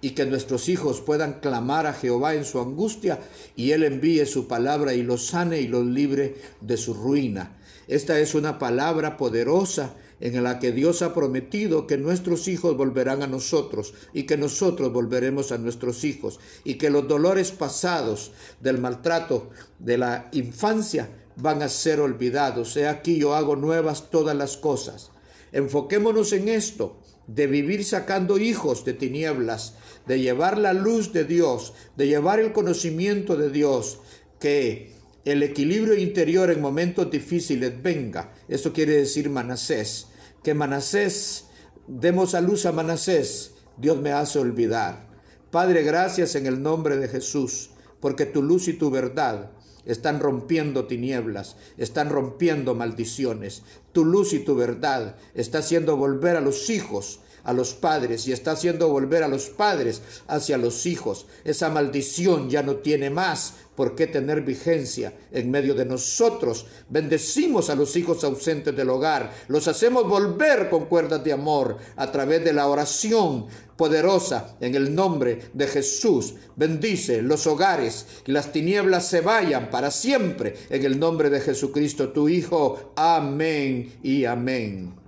y 0.00 0.10
que 0.10 0.26
nuestros 0.26 0.68
hijos 0.68 1.00
puedan 1.00 1.34
clamar 1.34 1.86
a 1.86 1.92
Jehová 1.92 2.34
en 2.34 2.44
su 2.44 2.58
angustia 2.58 3.20
y 3.54 3.70
Él 3.70 3.84
envíe 3.84 4.26
su 4.26 4.48
palabra 4.48 4.92
y 4.92 5.04
los 5.04 5.26
sane 5.26 5.60
y 5.60 5.68
los 5.68 5.86
libre 5.86 6.38
de 6.60 6.76
su 6.76 6.92
ruina. 6.92 7.56
Esta 7.86 8.18
es 8.18 8.34
una 8.34 8.58
palabra 8.58 9.16
poderosa 9.16 9.94
en 10.20 10.42
la 10.42 10.58
que 10.58 10.72
Dios 10.72 11.02
ha 11.02 11.14
prometido 11.14 11.86
que 11.86 11.96
nuestros 11.96 12.46
hijos 12.48 12.76
volverán 12.76 13.22
a 13.22 13.26
nosotros 13.26 13.94
y 14.12 14.24
que 14.24 14.36
nosotros 14.36 14.92
volveremos 14.92 15.50
a 15.50 15.58
nuestros 15.58 16.04
hijos 16.04 16.38
y 16.64 16.74
que 16.74 16.90
los 16.90 17.08
dolores 17.08 17.52
pasados 17.52 18.32
del 18.60 18.78
maltrato 18.78 19.50
de 19.78 19.98
la 19.98 20.28
infancia 20.32 21.08
van 21.36 21.62
a 21.62 21.68
ser 21.68 22.00
olvidados. 22.00 22.76
He 22.76 22.86
aquí 22.86 23.18
yo 23.18 23.34
hago 23.34 23.56
nuevas 23.56 24.10
todas 24.10 24.36
las 24.36 24.56
cosas. 24.56 25.10
Enfoquémonos 25.52 26.32
en 26.32 26.48
esto, 26.48 26.98
de 27.26 27.46
vivir 27.46 27.84
sacando 27.84 28.38
hijos 28.38 28.84
de 28.84 28.92
tinieblas, 28.92 29.74
de 30.06 30.20
llevar 30.20 30.58
la 30.58 30.72
luz 30.72 31.12
de 31.12 31.24
Dios, 31.24 31.74
de 31.96 32.08
llevar 32.08 32.40
el 32.40 32.52
conocimiento 32.52 33.36
de 33.36 33.50
Dios, 33.50 34.00
que 34.38 34.92
el 35.24 35.42
equilibrio 35.42 35.96
interior 35.96 36.50
en 36.50 36.60
momentos 36.60 37.10
difíciles 37.10 37.82
venga. 37.82 38.32
Eso 38.48 38.72
quiere 38.72 38.96
decir 38.96 39.30
Manasés. 39.30 40.06
Que 40.42 40.54
Manasés, 40.54 41.46
demos 41.86 42.34
a 42.34 42.40
luz 42.40 42.64
a 42.64 42.72
Manasés, 42.72 43.52
Dios 43.76 44.00
me 44.00 44.12
hace 44.12 44.38
olvidar. 44.38 45.06
Padre, 45.50 45.82
gracias 45.82 46.34
en 46.34 46.46
el 46.46 46.62
nombre 46.62 46.96
de 46.96 47.08
Jesús, 47.08 47.70
porque 48.00 48.24
tu 48.24 48.42
luz 48.42 48.68
y 48.68 48.72
tu 48.72 48.90
verdad 48.90 49.50
están 49.84 50.20
rompiendo 50.20 50.86
tinieblas, 50.86 51.56
están 51.76 52.08
rompiendo 52.08 52.74
maldiciones. 52.74 53.62
Tu 53.92 54.04
luz 54.04 54.32
y 54.32 54.38
tu 54.38 54.54
verdad 54.54 55.16
está 55.34 55.58
haciendo 55.58 55.96
volver 55.96 56.36
a 56.36 56.40
los 56.40 56.70
hijos 56.70 57.20
a 57.44 57.52
los 57.52 57.74
padres 57.74 58.26
y 58.26 58.32
está 58.32 58.52
haciendo 58.52 58.88
volver 58.88 59.22
a 59.22 59.28
los 59.28 59.48
padres 59.48 60.02
hacia 60.26 60.58
los 60.58 60.86
hijos. 60.86 61.26
Esa 61.44 61.70
maldición 61.70 62.50
ya 62.50 62.62
no 62.62 62.76
tiene 62.76 63.10
más 63.10 63.54
por 63.80 63.94
qué 63.94 64.06
tener 64.06 64.42
vigencia 64.42 65.14
en 65.32 65.50
medio 65.50 65.74
de 65.74 65.86
nosotros. 65.86 66.66
Bendecimos 66.90 67.70
a 67.70 67.74
los 67.74 67.96
hijos 67.96 68.22
ausentes 68.24 68.76
del 68.76 68.90
hogar, 68.90 69.32
los 69.48 69.68
hacemos 69.68 70.06
volver 70.06 70.68
con 70.68 70.84
cuerdas 70.84 71.24
de 71.24 71.32
amor 71.32 71.78
a 71.96 72.12
través 72.12 72.44
de 72.44 72.52
la 72.52 72.66
oración 72.66 73.46
poderosa 73.76 74.56
en 74.60 74.74
el 74.74 74.94
nombre 74.94 75.50
de 75.54 75.66
Jesús. 75.66 76.34
Bendice 76.56 77.22
los 77.22 77.46
hogares 77.46 78.04
y 78.26 78.32
las 78.32 78.52
tinieblas 78.52 79.08
se 79.08 79.22
vayan 79.22 79.70
para 79.70 79.90
siempre 79.90 80.54
en 80.68 80.84
el 80.84 80.98
nombre 80.98 81.30
de 81.30 81.40
Jesucristo, 81.40 82.10
tu 82.10 82.28
Hijo. 82.28 82.92
Amén 82.96 83.94
y 84.02 84.26
amén. 84.26 84.99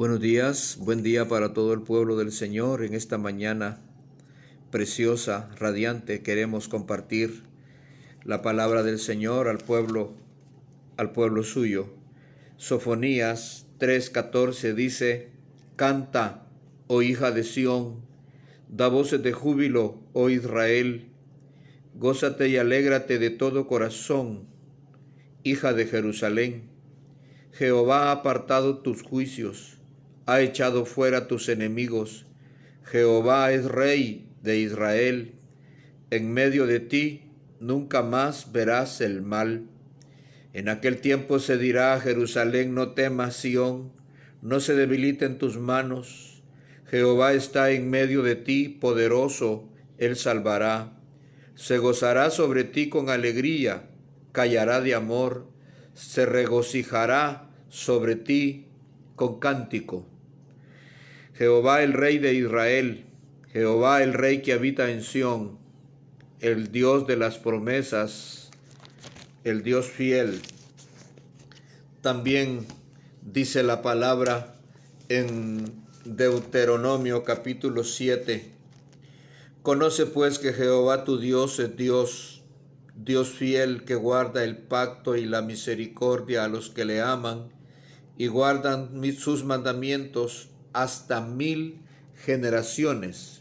Buenos 0.00 0.20
días, 0.20 0.78
buen 0.80 1.02
día 1.02 1.28
para 1.28 1.52
todo 1.52 1.74
el 1.74 1.82
pueblo 1.82 2.16
del 2.16 2.32
Señor 2.32 2.82
en 2.84 2.94
esta 2.94 3.18
mañana 3.18 3.82
preciosa, 4.70 5.50
radiante, 5.58 6.22
queremos 6.22 6.68
compartir 6.68 7.42
la 8.24 8.40
palabra 8.40 8.82
del 8.82 8.98
Señor 8.98 9.46
al 9.46 9.58
pueblo, 9.58 10.14
al 10.96 11.12
pueblo 11.12 11.42
suyo. 11.42 11.90
Sofonías 12.56 13.66
3:14 13.78 14.72
dice, 14.72 15.32
Canta, 15.76 16.46
oh 16.86 17.02
hija 17.02 17.30
de 17.30 17.44
Sión, 17.44 18.00
da 18.70 18.88
voces 18.88 19.22
de 19.22 19.34
júbilo, 19.34 19.98
oh 20.14 20.30
Israel, 20.30 21.10
gózate 21.94 22.48
y 22.48 22.56
alégrate 22.56 23.18
de 23.18 23.28
todo 23.28 23.66
corazón, 23.66 24.46
hija 25.42 25.74
de 25.74 25.84
Jerusalén. 25.84 26.70
Jehová 27.52 28.04
ha 28.04 28.12
apartado 28.12 28.78
tus 28.78 29.02
juicios, 29.02 29.76
ha 30.30 30.40
echado 30.42 30.84
fuera 30.84 31.26
tus 31.26 31.48
enemigos. 31.48 32.24
Jehová 32.84 33.50
es 33.50 33.64
rey 33.64 34.28
de 34.42 34.58
Israel, 34.58 35.32
en 36.10 36.32
medio 36.32 36.66
de 36.66 36.78
ti 36.78 37.24
nunca 37.58 38.02
más 38.02 38.52
verás 38.52 39.00
el 39.00 39.22
mal. 39.22 39.64
En 40.52 40.68
aquel 40.68 41.00
tiempo 41.00 41.40
se 41.40 41.58
dirá 41.58 41.94
a 41.94 42.00
Jerusalén, 42.00 42.74
no 42.74 42.92
temas, 42.92 43.34
Sión, 43.34 43.90
no 44.40 44.60
se 44.60 44.76
debiliten 44.76 45.36
tus 45.36 45.58
manos. 45.58 46.42
Jehová 46.86 47.32
está 47.32 47.72
en 47.72 47.90
medio 47.90 48.22
de 48.22 48.36
ti, 48.36 48.68
poderoso, 48.68 49.68
él 49.98 50.14
salvará. 50.14 50.92
Se 51.56 51.78
gozará 51.78 52.30
sobre 52.30 52.62
ti 52.62 52.88
con 52.88 53.10
alegría, 53.10 53.88
callará 54.30 54.80
de 54.80 54.94
amor, 54.94 55.48
se 55.94 56.24
regocijará 56.24 57.50
sobre 57.68 58.14
ti 58.14 58.66
con 59.16 59.40
cántico. 59.40 60.09
Jehová 61.40 61.82
el 61.82 61.94
Rey 61.94 62.18
de 62.18 62.34
Israel, 62.34 63.06
Jehová 63.50 64.02
el 64.02 64.12
Rey 64.12 64.42
que 64.42 64.52
habita 64.52 64.90
en 64.90 65.02
Sión, 65.02 65.56
el 66.40 66.70
Dios 66.70 67.06
de 67.06 67.16
las 67.16 67.38
promesas, 67.38 68.50
el 69.44 69.62
Dios 69.62 69.86
fiel. 69.86 70.42
También 72.02 72.66
dice 73.22 73.62
la 73.62 73.80
palabra 73.80 74.54
en 75.08 75.64
Deuteronomio 76.04 77.24
capítulo 77.24 77.84
7. 77.84 78.44
Conoce 79.62 80.04
pues 80.04 80.38
que 80.38 80.52
Jehová 80.52 81.04
tu 81.04 81.18
Dios 81.18 81.58
es 81.58 81.74
Dios, 81.74 82.42
Dios 82.96 83.30
fiel 83.30 83.84
que 83.84 83.94
guarda 83.94 84.44
el 84.44 84.58
pacto 84.58 85.16
y 85.16 85.24
la 85.24 85.40
misericordia 85.40 86.44
a 86.44 86.48
los 86.48 86.68
que 86.68 86.84
le 86.84 87.00
aman 87.00 87.48
y 88.18 88.26
guardan 88.26 88.90
sus 89.16 89.42
mandamientos 89.42 90.49
hasta 90.72 91.20
mil 91.20 91.80
generaciones 92.24 93.40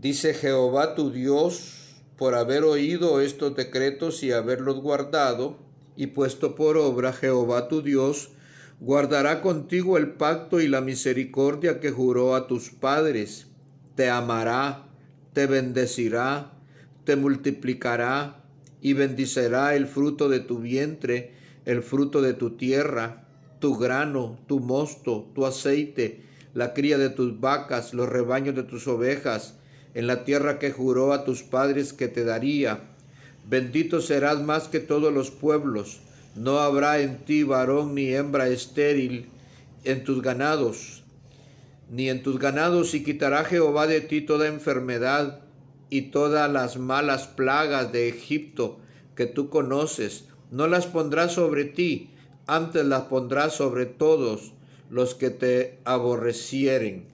Dice 0.00 0.32
Jehová 0.32 0.94
tu 0.94 1.10
Dios, 1.10 2.02
por 2.16 2.34
haber 2.34 2.64
oído 2.64 3.20
estos 3.20 3.54
decretos 3.54 4.22
y 4.22 4.32
haberlos 4.32 4.80
guardado 4.80 5.58
y 5.94 6.06
puesto 6.06 6.54
por 6.54 6.78
obra, 6.78 7.12
Jehová 7.12 7.68
tu 7.68 7.82
Dios 7.82 8.30
guardará 8.80 9.42
contigo 9.42 9.98
el 9.98 10.12
pacto 10.12 10.58
y 10.58 10.68
la 10.68 10.80
misericordia 10.80 11.80
que 11.80 11.90
juró 11.90 12.34
a 12.34 12.46
tus 12.46 12.70
padres. 12.70 13.48
Te 13.94 14.08
amará, 14.08 14.86
te 15.34 15.44
bendecirá, 15.46 16.52
te 17.04 17.16
multiplicará 17.16 18.42
y 18.80 18.94
bendicerá 18.94 19.74
el 19.74 19.86
fruto 19.86 20.30
de 20.30 20.40
tu 20.40 20.60
vientre, 20.60 21.34
el 21.66 21.82
fruto 21.82 22.22
de 22.22 22.32
tu 22.32 22.56
tierra, 22.56 23.19
tu 23.60 23.76
grano, 23.76 24.38
tu 24.48 24.58
mosto, 24.58 25.30
tu 25.34 25.46
aceite, 25.46 26.24
la 26.54 26.74
cría 26.74 26.98
de 26.98 27.10
tus 27.10 27.40
vacas, 27.40 27.94
los 27.94 28.08
rebaños 28.08 28.56
de 28.56 28.64
tus 28.64 28.88
ovejas, 28.88 29.54
en 29.94 30.06
la 30.06 30.24
tierra 30.24 30.58
que 30.58 30.72
juró 30.72 31.12
a 31.12 31.24
tus 31.24 31.42
padres 31.42 31.92
que 31.92 32.08
te 32.08 32.24
daría. 32.24 32.80
Bendito 33.48 34.00
serás 34.00 34.42
más 34.42 34.68
que 34.68 34.80
todos 34.80 35.12
los 35.12 35.30
pueblos. 35.30 36.00
No 36.36 36.58
habrá 36.58 37.00
en 37.00 37.18
ti 37.24 37.42
varón 37.42 37.94
ni 37.94 38.14
hembra 38.14 38.48
estéril 38.48 39.28
en 39.84 40.04
tus 40.04 40.22
ganados, 40.22 41.02
ni 41.90 42.08
en 42.08 42.22
tus 42.22 42.38
ganados, 42.38 42.94
y 42.94 43.02
quitará 43.02 43.44
Jehová 43.44 43.86
de 43.86 44.00
ti 44.00 44.20
toda 44.20 44.46
enfermedad 44.46 45.40
y 45.88 46.02
todas 46.02 46.50
las 46.50 46.78
malas 46.78 47.26
plagas 47.26 47.92
de 47.92 48.08
Egipto 48.08 48.78
que 49.16 49.26
tú 49.26 49.50
conoces. 49.50 50.26
No 50.50 50.66
las 50.66 50.86
pondrá 50.86 51.28
sobre 51.28 51.64
ti, 51.64 52.10
antes 52.54 52.84
las 52.84 53.02
pondrá 53.02 53.50
sobre 53.50 53.86
todos 53.86 54.52
los 54.90 55.14
que 55.14 55.30
te 55.30 55.78
aborrecieren 55.84 57.10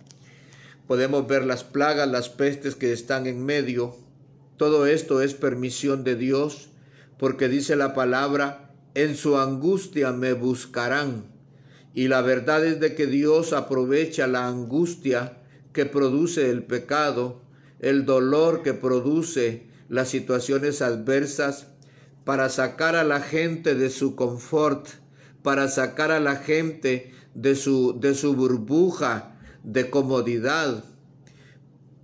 podemos 0.87 1.27
ver 1.27 1.45
las 1.45 1.65
plagas, 1.65 2.09
las 2.09 2.29
pestes 2.29 2.75
que 2.75 2.93
están 2.93 3.27
en 3.27 3.45
medio. 3.45 3.97
Todo 4.57 4.87
esto 4.87 5.21
es 5.21 5.35
permisión 5.35 6.05
de 6.05 6.15
Dios, 6.15 6.69
porque 7.19 7.49
dice 7.49 7.77
la 7.77 7.95
palabra, 7.95 8.71
en 8.95 9.17
su 9.17 9.37
angustia 9.39 10.13
me 10.13 10.33
buscarán. 10.33 11.25
Y 11.95 12.09
la 12.09 12.23
verdad 12.23 12.65
es 12.65 12.79
de 12.81 12.95
que 12.95 13.07
Dios 13.07 13.53
aprovecha 13.53 14.27
la 14.27 14.47
angustia 14.47 15.39
que 15.73 15.87
produce 15.87 16.51
el 16.51 16.63
pecado, 16.63 17.43
el 17.81 18.05
dolor 18.07 18.63
que 18.63 18.75
produce 18.75 19.67
las 19.89 20.09
situaciones 20.09 20.83
adversas, 20.83 21.69
para 22.25 22.49
sacar 22.49 22.97
a 22.97 23.05
la 23.05 23.21
gente 23.21 23.77
de 23.77 23.89
su 23.89 24.17
confort, 24.17 24.89
para 25.47 25.69
sacar 25.69 26.11
a 26.11 26.19
la 26.19 26.35
gente 26.35 27.13
de 27.37 27.55
su, 27.55 28.01
de 28.01 28.17
su 28.17 28.35
burbuja, 28.35 29.39
de 29.63 29.91
comodidad, 29.91 30.83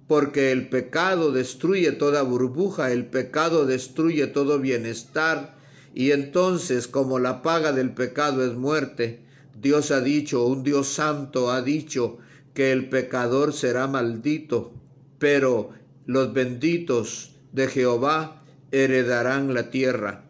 porque 0.06 0.52
el 0.52 0.68
pecado 0.68 1.32
destruye 1.32 1.90
toda 1.90 2.22
burbuja, 2.22 2.92
el 2.92 3.06
pecado 3.06 3.66
destruye 3.66 4.28
todo 4.28 4.60
bienestar, 4.60 5.56
y 5.92 6.12
entonces 6.12 6.86
como 6.86 7.18
la 7.18 7.42
paga 7.42 7.72
del 7.72 7.92
pecado 7.92 8.46
es 8.46 8.54
muerte, 8.54 9.24
Dios 9.60 9.90
ha 9.90 10.00
dicho, 10.00 10.46
un 10.46 10.62
Dios 10.62 10.86
santo 10.86 11.50
ha 11.50 11.62
dicho 11.62 12.18
que 12.54 12.70
el 12.70 12.88
pecador 12.88 13.52
será 13.52 13.88
maldito, 13.88 14.72
pero 15.18 15.70
los 16.06 16.32
benditos 16.32 17.34
de 17.50 17.66
Jehová 17.66 18.44
heredarán 18.70 19.52
la 19.52 19.72
tierra. 19.72 20.26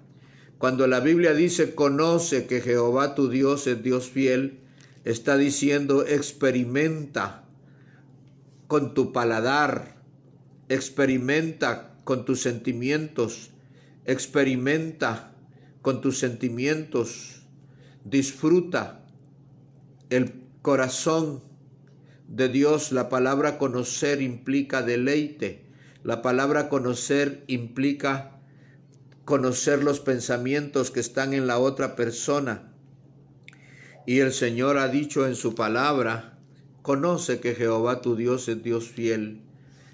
Cuando 0.63 0.87
la 0.87 1.01
Biblia 1.01 1.35
dice, 1.35 1.75
conoce 1.75 2.47
que 2.47 2.61
Jehová 2.61 3.17
tu 3.17 3.29
Dios 3.29 3.67
es 3.67 3.83
Dios 3.83 4.09
fiel, 4.09 4.61
está 5.03 5.37
diciendo 5.37 6.07
experimenta 6.07 7.49
con 8.69 8.95
tu 8.95 9.11
paladar, 9.11 9.97
experimenta 10.69 11.97
con 12.05 12.25
tus 12.25 12.43
sentimientos, 12.43 13.51
experimenta 14.05 15.35
con 15.83 16.01
tus 16.01 16.21
sentimientos, 16.21 17.43
disfruta 18.05 19.05
el 20.11 20.45
corazón 20.63 21.43
de 22.29 22.49
Dios. 22.49 22.93
La 22.93 23.09
palabra 23.09 23.59
conocer 23.59 24.23
implica 24.23 24.83
deleite, 24.83 25.65
la 26.05 26.23
palabra 26.23 26.69
conocer 26.69 27.43
implica 27.49 28.39
conocer 29.25 29.83
los 29.85 30.01
pensamientos 30.01 30.91
que 30.91 31.01
están 31.01 31.33
en 31.33 31.47
la 31.47 31.59
otra 31.59 31.97
persona 31.97 32.73
y 34.05 34.19
el 34.19 34.33
Señor 34.33 34.79
ha 34.79 34.89
dicho 34.89 35.27
en 35.27 35.37
su 35.37 35.55
palabra, 35.55 36.39
conoce 36.83 37.39
que 37.39 37.55
Jehová 37.55 38.01
tu 38.01 38.17
Dios 38.17 38.49
es 38.49 38.63
Dios 38.63 38.89
fiel. 38.89 39.43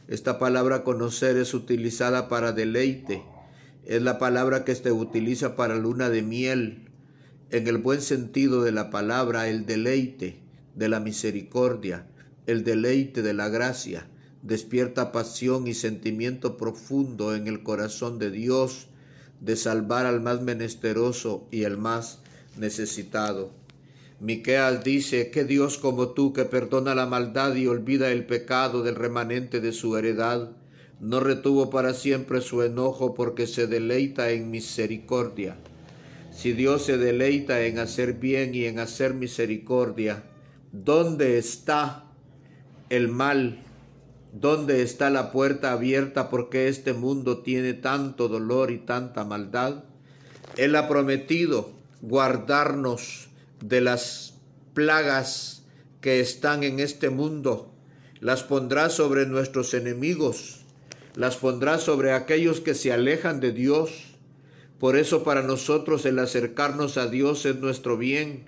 Esta 0.08 0.38
palabra 0.38 0.82
conocer 0.82 1.36
es 1.36 1.52
utilizada 1.52 2.28
para 2.28 2.52
deleite. 2.52 3.22
Es 3.84 4.00
la 4.00 4.18
palabra 4.18 4.64
que 4.64 4.74
se 4.74 4.92
utiliza 4.92 5.56
para 5.56 5.76
luna 5.76 6.08
de 6.08 6.22
miel. 6.22 6.88
En 7.50 7.66
el 7.66 7.76
buen 7.76 8.00
sentido 8.00 8.62
de 8.62 8.72
la 8.72 8.88
palabra, 8.88 9.48
el 9.48 9.66
deleite 9.66 10.40
de 10.74 10.88
la 10.88 11.00
misericordia, 11.00 12.06
el 12.46 12.64
deleite 12.64 13.20
de 13.20 13.34
la 13.34 13.50
gracia, 13.50 14.08
despierta 14.42 15.12
pasión 15.12 15.66
y 15.66 15.74
sentimiento 15.74 16.56
profundo 16.56 17.34
en 17.34 17.46
el 17.46 17.62
corazón 17.62 18.18
de 18.18 18.30
Dios 18.30 18.88
de 19.40 19.56
salvar 19.56 20.06
al 20.06 20.20
más 20.20 20.42
menesteroso 20.42 21.46
y 21.50 21.64
el 21.64 21.76
más 21.76 22.20
necesitado. 22.56 23.50
Miqueas 24.20 24.82
dice 24.82 25.30
que 25.30 25.44
Dios 25.44 25.78
como 25.78 26.08
tú 26.08 26.32
que 26.32 26.44
perdona 26.44 26.94
la 26.94 27.06
maldad 27.06 27.54
y 27.54 27.68
olvida 27.68 28.10
el 28.10 28.26
pecado 28.26 28.82
del 28.82 28.96
remanente 28.96 29.60
de 29.60 29.72
su 29.72 29.96
heredad, 29.96 30.50
no 31.00 31.20
retuvo 31.20 31.70
para 31.70 31.94
siempre 31.94 32.40
su 32.40 32.62
enojo 32.62 33.14
porque 33.14 33.46
se 33.46 33.68
deleita 33.68 34.30
en 34.30 34.50
misericordia. 34.50 35.56
Si 36.32 36.52
Dios 36.52 36.84
se 36.84 36.98
deleita 36.98 37.62
en 37.62 37.78
hacer 37.78 38.14
bien 38.14 38.54
y 38.54 38.64
en 38.64 38.80
hacer 38.80 39.14
misericordia, 39.14 40.24
¿dónde 40.72 41.38
está 41.38 42.04
el 42.90 43.08
mal? 43.08 43.62
¿Dónde 44.32 44.82
está 44.82 45.08
la 45.08 45.32
puerta 45.32 45.72
abierta 45.72 46.28
porque 46.28 46.68
este 46.68 46.92
mundo 46.92 47.38
tiene 47.38 47.72
tanto 47.72 48.28
dolor 48.28 48.70
y 48.70 48.78
tanta 48.78 49.24
maldad? 49.24 49.84
Él 50.56 50.76
ha 50.76 50.86
prometido 50.86 51.70
guardarnos 52.02 53.28
de 53.64 53.80
las 53.80 54.34
plagas 54.74 55.64
que 56.00 56.20
están 56.20 56.62
en 56.62 56.78
este 56.78 57.10
mundo, 57.10 57.72
las 58.20 58.42
pondrá 58.42 58.90
sobre 58.90 59.26
nuestros 59.26 59.74
enemigos, 59.74 60.60
las 61.14 61.36
pondrá 61.36 61.78
sobre 61.78 62.12
aquellos 62.12 62.60
que 62.60 62.74
se 62.74 62.92
alejan 62.92 63.40
de 63.40 63.52
Dios. 63.52 64.14
Por 64.78 64.96
eso 64.96 65.24
para 65.24 65.42
nosotros 65.42 66.04
el 66.06 66.18
acercarnos 66.18 66.98
a 66.98 67.08
Dios 67.08 67.46
es 67.46 67.56
nuestro 67.56 67.96
bien. 67.96 68.44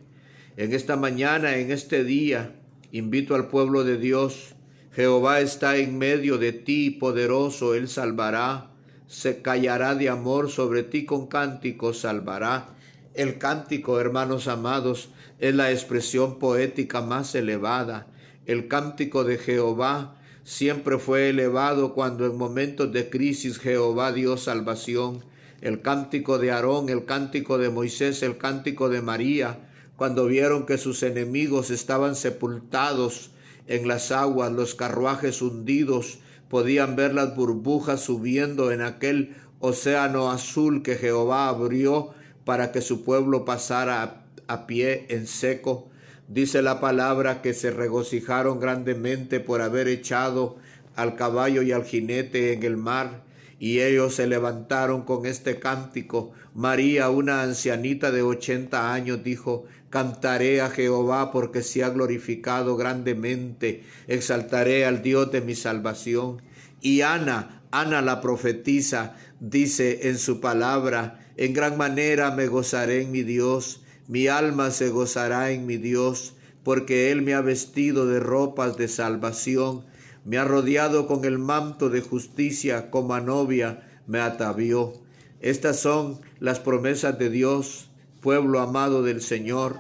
En 0.57 0.73
esta 0.75 0.97
mañana, 0.97 1.57
en 1.57 1.73
este 1.73 2.05
día, 2.05 2.55
invito 2.93 3.35
al 3.35 3.49
pueblo 3.49 3.83
de 3.83 3.97
Dios. 3.97 4.55
Jehová 4.93 5.39
está 5.41 5.77
en 5.77 5.99
medio 5.99 6.37
de 6.37 6.53
ti, 6.53 6.91
poderoso, 6.91 7.75
Él 7.75 7.89
salvará. 7.89 8.73
Se 9.07 9.41
callará 9.41 9.95
de 9.95 10.09
amor 10.09 10.51
sobre 10.51 10.83
ti 10.83 11.05
con 11.05 11.29
cánticos, 11.29 12.01
salvará. 12.01 12.75
El 13.15 13.39
cántico, 13.39 14.01
hermanos 14.01 14.49
amados, 14.49 15.11
es 15.39 15.55
la 15.55 15.71
expresión 15.71 16.41
poética 16.41 17.03
más 17.03 17.37
elevada. 17.37 18.09
El 18.47 18.67
cántico 18.67 19.23
de 19.23 19.39
Jehová 19.39 20.17
siempre 20.43 20.99
fue 20.99 21.29
elevado 21.29 21.95
cuando 21.95 22.27
en 22.27 22.37
momentos 22.37 22.93
de 22.93 23.09
crisis 23.11 23.59
Jehová 23.59 24.13
dio 24.13 24.37
salvación. 24.37 25.25
El 25.61 25.83
cántico 25.83 26.39
de 26.39 26.51
Aarón, 26.51 26.89
el 26.89 27.05
cántico 27.05 27.59
de 27.59 27.71
Moisés, 27.71 28.25
el 28.25 28.39
cántico 28.39 28.89
de 28.89 29.03
María, 29.03 29.69
cuando 29.95 30.27
vieron 30.27 30.67
que 30.67 30.79
sus 30.79 31.05
enemigos 31.05 31.71
estaban 31.71 32.17
sepultados 32.17 33.31
en 33.71 33.87
las 33.87 34.11
aguas, 34.11 34.51
los 34.51 34.75
carruajes 34.75 35.41
hundidos, 35.41 36.19
podían 36.49 36.97
ver 36.97 37.15
las 37.15 37.37
burbujas 37.37 38.01
subiendo 38.01 38.73
en 38.73 38.83
aquel 38.83 39.37
océano 39.61 40.31
azul 40.33 40.83
que 40.83 40.97
Jehová 40.97 41.49
abrió 41.49 42.11
para 42.45 42.73
que 42.73 42.81
su 42.81 43.05
pueblo 43.05 43.45
pasara 43.45 44.25
a, 44.49 44.67
pie 44.67 45.07
en 45.11 45.29
seco. 45.29 45.89
Dice 46.27 46.63
la 46.63 46.81
palabra 46.81 47.43
que 47.43 47.55
se 47.55 47.71
regocijaron 47.71 48.59
grandemente 48.59 49.39
por 49.39 49.63
haber 49.63 49.87
echado 49.87 50.57
al 50.97 51.15
caballo 51.15 51.63
y 51.63 51.71
al 51.71 51.85
jinete 51.85 52.53
en 52.53 52.65
el 52.65 52.77
mar, 52.77 53.23
y 53.61 53.81
ellos 53.81 54.17
se 54.17 54.27
levantaron 54.27 55.03
con 55.03 55.27
este 55.27 55.61
cántico. 55.61 56.33
María, 56.55 57.09
una 57.11 57.43
ancianita 57.43 58.11
de 58.11 58.23
ochenta 58.23 58.93
años, 58.93 59.23
dijo, 59.23 59.67
Cantaré 59.91 60.61
a 60.61 60.71
Jehová 60.71 61.33
porque 61.33 61.63
se 61.63 61.83
ha 61.83 61.91
glorificado 61.91 62.77
grandemente, 62.77 63.83
exaltaré 64.07 64.87
al 64.87 65.03
Dios 65.03 65.33
de 65.33 65.41
mi 65.41 65.57
salvación. 65.57 66.43
Y 66.81 67.01
Ana, 67.01 67.65
Ana 67.73 68.01
la 68.01 68.21
profetisa, 68.21 69.17
dice 69.41 70.09
en 70.09 70.19
su 70.19 70.41
palabra, 70.41 71.27
en 71.37 71.53
gran 71.53 71.77
manera 71.77 72.31
me 72.31 72.47
gozaré 72.47 73.03
en 73.03 73.11
mi 73.11 73.23
Dios, 73.23 73.83
mi 74.07 74.29
alma 74.29 74.71
se 74.71 74.91
gozará 74.91 75.51
en 75.51 75.67
mi 75.67 75.77
Dios, 75.77 76.35
porque 76.63 77.11
Él 77.11 77.23
me 77.23 77.35
ha 77.35 77.41
vestido 77.41 78.07
de 78.07 78.21
ropas 78.21 78.77
de 78.77 78.89
salvación, 78.89 79.85
me 80.25 80.39
ha 80.39 80.45
rodeado 80.45 81.07
con 81.07 81.25
el 81.25 81.39
manto 81.39 81.91
de 81.91 82.01
justicia, 82.01 82.91
como 82.91 83.15
a 83.15 83.21
novia 83.21 83.89
me 84.07 84.21
atavió. 84.21 84.93
Estas 85.41 85.81
son 85.81 86.21
las 86.39 86.61
promesas 86.61 87.19
de 87.19 87.31
Dios, 87.31 87.90
pueblo 88.21 88.61
amado 88.61 89.03
del 89.03 89.21
Señor. 89.21 89.77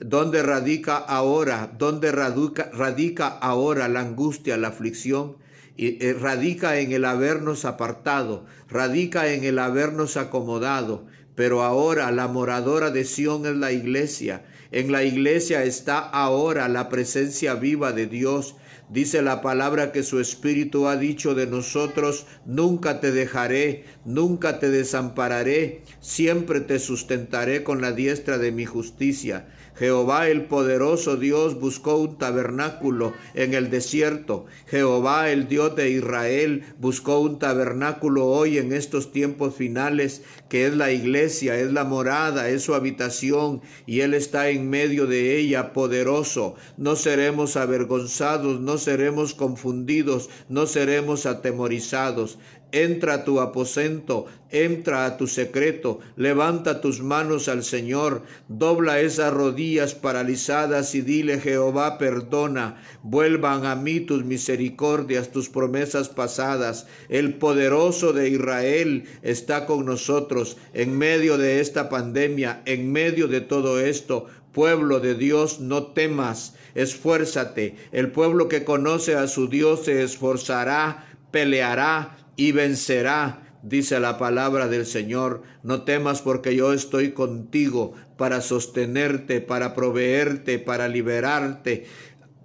¿Dónde 0.00 0.42
radica 0.42 0.96
ahora? 0.96 1.72
¿Dónde 1.78 2.12
radica, 2.12 2.70
radica 2.72 3.28
ahora 3.28 3.88
la 3.88 4.00
angustia, 4.00 4.56
la 4.56 4.68
aflicción? 4.68 5.36
y 5.76 6.04
eh, 6.04 6.14
radica 6.14 6.78
en 6.78 6.92
el 6.92 7.04
habernos 7.04 7.64
apartado, 7.64 8.44
radica 8.68 9.32
en 9.32 9.44
el 9.44 9.58
habernos 9.58 10.16
acomodado, 10.16 11.06
pero 11.34 11.62
ahora 11.62 12.10
la 12.12 12.28
moradora 12.28 12.90
de 12.90 13.04
Sión 13.04 13.46
es 13.46 13.56
la 13.56 13.72
iglesia. 13.72 14.44
En 14.70 14.92
la 14.92 15.04
iglesia 15.04 15.64
está 15.64 15.98
ahora 15.98 16.68
la 16.68 16.88
presencia 16.88 17.54
viva 17.54 17.92
de 17.92 18.06
Dios. 18.06 18.56
Dice 18.90 19.22
la 19.22 19.40
palabra 19.40 19.92
que 19.92 20.02
su 20.02 20.20
Espíritu 20.20 20.88
ha 20.88 20.96
dicho 20.96 21.34
de 21.34 21.46
nosotros, 21.46 22.26
nunca 22.44 23.00
te 23.00 23.12
dejaré, 23.12 23.84
nunca 24.04 24.58
te 24.58 24.70
desampararé, 24.70 25.82
siempre 26.00 26.60
te 26.60 26.78
sustentaré 26.78 27.64
con 27.64 27.80
la 27.80 27.92
diestra 27.92 28.38
de 28.38 28.52
mi 28.52 28.66
justicia. 28.66 29.48
Jehová 29.76 30.28
el 30.28 30.44
poderoso 30.44 31.16
Dios 31.16 31.58
buscó 31.58 31.96
un 31.96 32.16
tabernáculo 32.16 33.12
en 33.34 33.54
el 33.54 33.70
desierto. 33.70 34.46
Jehová 34.66 35.30
el 35.30 35.48
Dios 35.48 35.74
de 35.74 35.90
Israel 35.90 36.64
buscó 36.78 37.18
un 37.18 37.40
tabernáculo 37.40 38.26
hoy 38.26 38.58
en 38.58 38.72
estos 38.72 39.10
tiempos 39.10 39.56
finales, 39.56 40.22
que 40.48 40.66
es 40.66 40.76
la 40.76 40.92
iglesia, 40.92 41.58
es 41.58 41.72
la 41.72 41.84
morada, 41.84 42.48
es 42.48 42.62
su 42.62 42.74
habitación, 42.74 43.62
y 43.84 44.00
Él 44.00 44.14
está 44.14 44.48
en 44.48 44.70
medio 44.70 45.06
de 45.06 45.38
ella 45.38 45.72
poderoso. 45.72 46.54
No 46.76 46.94
seremos 46.94 47.56
avergonzados, 47.56 48.60
no 48.60 48.78
seremos 48.78 49.34
confundidos, 49.34 50.30
no 50.48 50.66
seremos 50.66 51.26
atemorizados 51.26 52.38
entra 52.74 53.14
a 53.14 53.24
tu 53.24 53.40
aposento, 53.40 54.26
entra 54.54 55.04
a 55.04 55.16
tu 55.16 55.26
secreto, 55.26 56.00
levanta 56.16 56.80
tus 56.80 57.02
manos 57.02 57.48
al 57.48 57.64
Señor, 57.64 58.22
dobla 58.48 59.00
esas 59.00 59.32
rodillas 59.32 59.94
paralizadas 59.94 60.94
y 60.94 61.00
dile 61.00 61.40
Jehová 61.40 61.98
perdona, 61.98 62.80
vuelvan 63.02 63.66
a 63.66 63.74
mí 63.74 64.00
tus 64.00 64.24
misericordias, 64.24 65.32
tus 65.32 65.48
promesas 65.48 66.08
pasadas. 66.08 66.86
El 67.08 67.34
poderoso 67.34 68.12
de 68.12 68.28
Israel 68.28 69.04
está 69.22 69.66
con 69.66 69.84
nosotros 69.84 70.56
en 70.72 70.96
medio 70.96 71.36
de 71.36 71.60
esta 71.60 71.88
pandemia, 71.88 72.62
en 72.64 72.92
medio 72.92 73.28
de 73.28 73.40
todo 73.40 73.80
esto. 73.80 74.26
Pueblo 74.52 75.00
de 75.00 75.16
Dios, 75.16 75.58
no 75.58 75.88
temas, 75.88 76.54
esfuérzate. 76.76 77.74
El 77.90 78.12
pueblo 78.12 78.48
que 78.48 78.62
conoce 78.62 79.16
a 79.16 79.26
su 79.26 79.48
Dios 79.48 79.84
se 79.86 80.04
esforzará, 80.04 81.08
peleará, 81.32 82.18
y 82.36 82.52
vencerá, 82.52 83.43
dice 83.64 83.98
la 83.98 84.18
palabra 84.18 84.68
del 84.68 84.86
Señor. 84.86 85.42
No 85.62 85.82
temas 85.82 86.22
porque 86.22 86.54
yo 86.54 86.72
estoy 86.72 87.12
contigo 87.12 87.94
para 88.16 88.40
sostenerte, 88.40 89.40
para 89.40 89.74
proveerte, 89.74 90.58
para 90.58 90.86
liberarte. 90.88 91.86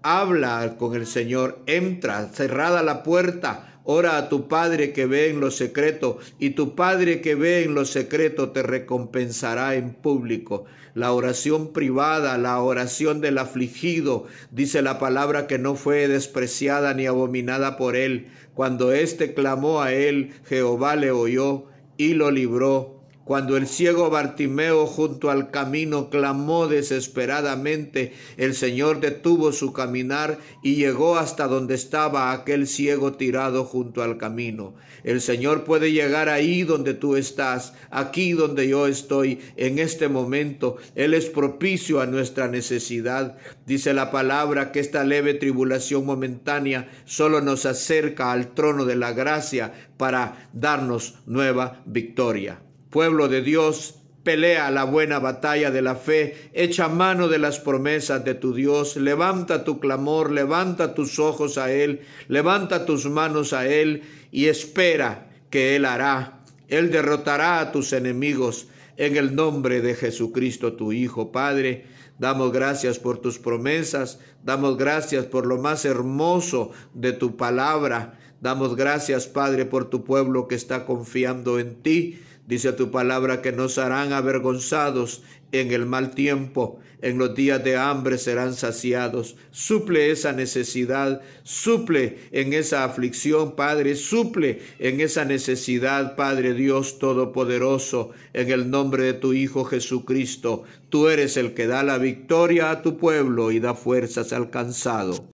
Habla 0.02 0.76
con 0.78 0.96
el 0.96 1.06
Señor, 1.06 1.62
entra, 1.66 2.30
cerrada 2.30 2.82
la 2.82 3.04
puerta, 3.04 3.79
Ora 3.92 4.18
a 4.18 4.30
tu 4.30 4.48
Padre 4.48 4.94
que 4.94 5.08
ve 5.08 5.32
en 5.32 5.40
lo 5.40 5.50
secreto, 5.50 6.20
y 6.38 6.52
tu 6.52 6.76
Padre 6.76 7.22
que 7.22 7.34
ve 7.34 7.64
en 7.64 7.74
lo 7.74 7.86
secreto 7.86 8.52
te 8.52 8.62
recompensará 8.62 9.74
en 9.74 9.96
público. 9.96 10.66
La 10.94 11.12
oración 11.12 11.74
privada, 11.74 12.38
la 12.38 12.62
oración 12.62 13.20
del 13.20 13.40
afligido, 13.40 14.28
dice 14.52 14.84
la 14.84 15.00
palabra 15.00 15.48
que 15.48 15.58
no 15.58 15.74
fue 15.74 16.08
despreciada 16.08 16.94
ni 16.94 17.08
abominada 17.08 17.78
por 17.78 17.96
él. 17.96 18.28
Cuando 18.54 18.92
éste 18.92 19.34
clamó 19.34 19.82
a 19.82 19.92
él, 19.92 20.34
Jehová 20.48 20.96
le 20.96 21.10
oyó 21.10 21.66
y 21.98 22.14
lo 22.14 22.30
libró 22.30 22.99
cuando 23.30 23.58
el 23.58 23.68
ciego 23.68 24.10
Bartimeo 24.10 24.88
junto 24.88 25.30
al 25.30 25.52
camino 25.52 26.10
clamó 26.10 26.66
desesperadamente, 26.66 28.14
el 28.38 28.56
Señor 28.56 29.02
detuvo 29.02 29.52
su 29.52 29.72
caminar 29.72 30.40
y 30.64 30.78
llegó 30.78 31.16
hasta 31.16 31.46
donde 31.48 31.76
estaba 31.76 32.32
aquel 32.32 32.66
ciego 32.66 33.14
tirado 33.14 33.66
junto 33.66 34.02
al 34.02 34.18
camino. 34.18 34.74
El 35.04 35.22
Señor 35.22 35.64
puede 35.64 35.92
llegar 35.92 36.28
ahí 36.28 36.64
donde 36.64 36.96
tú 36.96 37.18
estás, 37.18 37.76
aquí 37.92 38.32
donde 38.32 38.68
yo 38.68 38.88
estoy, 38.88 39.40
en 39.58 39.78
este 39.78 40.08
momento. 40.08 40.78
Él 40.96 41.14
es 41.14 41.28
propicio 41.28 42.02
a 42.02 42.08
nuestra 42.08 42.48
necesidad. 42.48 43.38
Dice 43.68 43.94
la 43.94 44.10
palabra 44.10 44.72
que 44.72 44.80
esta 44.80 45.04
leve 45.04 45.36
tribulación 45.36 46.04
momentánea 46.04 46.90
solo 47.06 47.42
nos 47.42 47.68
acerca 47.68 48.32
al 48.32 48.56
trono 48.56 48.86
de 48.86 48.96
la 48.96 49.14
gracia 49.14 49.72
para 49.98 50.50
darnos 50.52 51.20
nueva 51.28 51.84
victoria. 51.86 52.64
Pueblo 52.90 53.28
de 53.28 53.42
Dios, 53.42 53.96
pelea 54.24 54.70
la 54.72 54.84
buena 54.84 55.20
batalla 55.20 55.72
de 55.72 55.82
la 55.82 55.96
fe, 55.96 56.50
echa 56.54 56.88
mano 56.88 57.28
de 57.28 57.38
las 57.38 57.60
promesas 57.60 58.24
de 58.26 58.36
tu 58.36 58.54
Dios, 58.54 58.96
levanta 58.96 59.64
tu 59.64 59.80
clamor, 59.80 60.32
levanta 60.32 60.94
tus 60.94 61.20
ojos 61.20 61.58
a 61.58 61.72
Él, 61.72 62.02
levanta 62.28 62.86
tus 62.86 63.10
manos 63.10 63.54
a 63.54 63.68
Él 63.68 64.04
y 64.32 64.46
espera 64.46 65.30
que 65.50 65.76
Él 65.76 65.86
hará. 65.86 66.42
Él 66.68 66.92
derrotará 66.92 67.60
a 67.60 67.72
tus 67.72 67.94
enemigos. 67.94 68.68
en 68.98 69.16
el 69.16 69.34
nombre 69.34 69.80
de 69.80 69.96
Jesucristo, 69.96 70.74
tu 70.74 70.92
Hijo, 70.92 71.32
Padre. 71.32 71.86
Damos 72.18 72.52
gracias 72.52 73.00
por 73.00 73.20
tus 73.20 73.40
promesas, 73.40 74.20
damos 74.44 74.78
gracias 74.78 75.26
por 75.26 75.46
lo 75.46 75.58
más 75.58 75.86
hermoso 75.86 76.72
de 76.94 77.14
tu 77.14 77.38
palabra. 77.38 78.20
Damos 78.42 78.76
gracias, 78.76 79.26
Padre, 79.26 79.64
por 79.66 79.90
tu 79.90 80.04
pueblo 80.04 80.50
que 80.50 80.56
está 80.56 80.86
confiando 80.86 81.60
en 81.60 81.82
ti. 81.82 82.20
Dice 82.50 82.74
tu 82.74 82.90
palabra 82.90 83.44
que 83.44 83.52
no 83.52 83.70
serán 83.70 84.12
avergonzados 84.12 85.22
en 85.52 85.72
el 85.72 85.86
mal 85.86 86.16
tiempo, 86.16 86.80
en 87.00 87.20
los 87.20 87.36
días 87.36 87.64
de 87.64 87.78
hambre 87.78 88.18
serán 88.18 88.56
saciados. 88.56 89.36
Suple 89.52 90.10
esa 90.10 90.32
necesidad, 90.34 91.22
suple 91.44 92.18
en 92.32 92.54
esa 92.54 92.86
aflicción, 92.86 93.56
Padre, 93.56 93.96
suple 93.96 94.64
en 94.80 95.00
esa 95.00 95.26
necesidad, 95.26 96.16
Padre 96.16 96.56
Dios 96.56 96.98
Todopoderoso, 96.98 98.14
en 98.34 98.50
el 98.50 98.72
nombre 98.72 99.04
de 99.04 99.14
tu 99.14 99.34
Hijo 99.34 99.64
Jesucristo. 99.64 100.64
Tú 100.90 101.08
eres 101.08 101.38
el 101.38 101.54
que 101.54 101.68
da 101.68 101.84
la 101.84 102.00
victoria 102.00 102.72
a 102.72 102.82
tu 102.82 102.98
pueblo 102.98 103.52
y 103.52 103.60
da 103.60 103.76
fuerzas 103.76 104.34
al 104.34 104.50
cansado. 104.50 105.30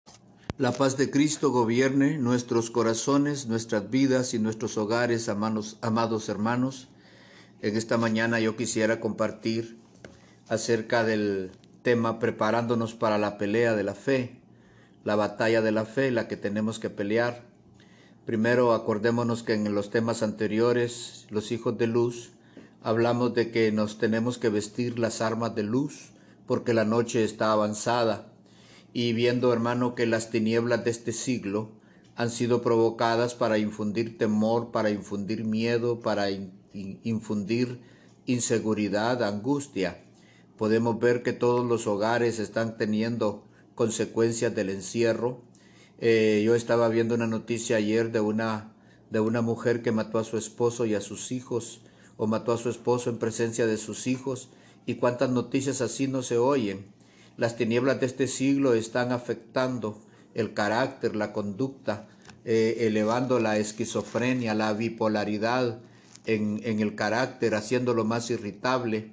La 0.58 0.72
paz 0.72 0.96
de 0.96 1.12
Cristo 1.12 1.50
gobierne 1.50 2.18
nuestros 2.18 2.70
corazones, 2.70 3.46
nuestras 3.46 3.88
vidas 3.88 4.34
y 4.34 4.40
nuestros 4.40 4.76
hogares, 4.76 5.28
amados, 5.28 5.78
amados 5.80 6.28
hermanos. 6.28 6.88
En 7.62 7.76
esta 7.76 7.98
mañana 7.98 8.40
yo 8.40 8.56
quisiera 8.56 9.00
compartir 9.00 9.78
acerca 10.48 11.04
del 11.04 11.52
tema 11.82 12.18
preparándonos 12.18 12.94
para 12.94 13.18
la 13.18 13.38
pelea 13.38 13.74
de 13.74 13.84
la 13.84 13.94
fe, 13.94 14.40
la 15.04 15.16
batalla 15.16 15.62
de 15.62 15.72
la 15.72 15.84
fe, 15.84 16.10
la 16.10 16.28
que 16.28 16.36
tenemos 16.36 16.78
que 16.78 16.90
pelear. 16.90 17.42
Primero 18.26 18.72
acordémonos 18.72 19.42
que 19.42 19.54
en 19.54 19.74
los 19.74 19.90
temas 19.90 20.22
anteriores, 20.22 21.26
los 21.30 21.52
hijos 21.52 21.76
de 21.78 21.86
luz, 21.86 22.32
hablamos 22.82 23.34
de 23.34 23.50
que 23.50 23.70
nos 23.72 23.98
tenemos 23.98 24.38
que 24.38 24.48
vestir 24.48 24.98
las 24.98 25.20
armas 25.20 25.54
de 25.54 25.62
luz 25.62 26.10
porque 26.46 26.74
la 26.74 26.84
noche 26.84 27.24
está 27.24 27.52
avanzada 27.52 28.32
y 28.92 29.12
viendo 29.12 29.52
hermano 29.52 29.94
que 29.94 30.06
las 30.06 30.30
tinieblas 30.30 30.84
de 30.84 30.90
este 30.90 31.12
siglo 31.12 31.72
han 32.16 32.30
sido 32.30 32.62
provocadas 32.62 33.34
para 33.34 33.58
infundir 33.58 34.18
temor, 34.18 34.70
para 34.70 34.90
infundir 34.90 35.44
miedo, 35.44 36.00
para 36.00 36.30
infundir 36.74 37.80
inseguridad, 38.26 39.22
angustia 39.22 40.04
podemos 40.56 40.98
ver 40.98 41.22
que 41.22 41.32
todos 41.32 41.66
los 41.66 41.86
hogares 41.86 42.38
están 42.38 42.76
teniendo 42.76 43.44
consecuencias 43.74 44.54
del 44.54 44.70
encierro. 44.70 45.42
Eh, 45.98 46.42
yo 46.44 46.54
estaba 46.54 46.88
viendo 46.88 47.14
una 47.14 47.26
noticia 47.26 47.76
ayer 47.76 48.12
de 48.12 48.20
una, 48.20 48.72
de 49.10 49.20
una 49.20 49.42
mujer 49.42 49.82
que 49.82 49.92
mató 49.92 50.18
a 50.18 50.24
su 50.24 50.36
esposo 50.36 50.86
y 50.86 50.94
a 50.94 51.00
sus 51.00 51.32
hijos, 51.32 51.80
o 52.16 52.26
mató 52.26 52.52
a 52.52 52.58
su 52.58 52.70
esposo 52.70 53.10
en 53.10 53.18
presencia 53.18 53.66
de 53.66 53.76
sus 53.76 54.06
hijos, 54.06 54.48
y 54.86 54.96
cuántas 54.96 55.30
noticias 55.30 55.80
así 55.80 56.06
no 56.06 56.22
se 56.22 56.38
oyen. 56.38 56.86
Las 57.36 57.56
tinieblas 57.56 57.98
de 58.00 58.06
este 58.06 58.28
siglo 58.28 58.74
están 58.74 59.10
afectando 59.10 59.98
el 60.34 60.54
carácter, 60.54 61.16
la 61.16 61.32
conducta, 61.32 62.08
eh, 62.44 62.76
elevando 62.80 63.40
la 63.40 63.56
esquizofrenia, 63.56 64.54
la 64.54 64.72
bipolaridad 64.72 65.80
en, 66.26 66.80
el 66.80 66.94
carácter, 66.94 67.54
haciéndolo 67.54 68.04
más 68.04 68.30
irritable 68.30 69.10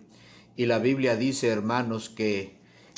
y 0.55 0.65
la 0.65 0.79
Biblia 0.79 1.15
dice, 1.15 1.47
hermanos, 1.47 2.09
que 2.09 2.55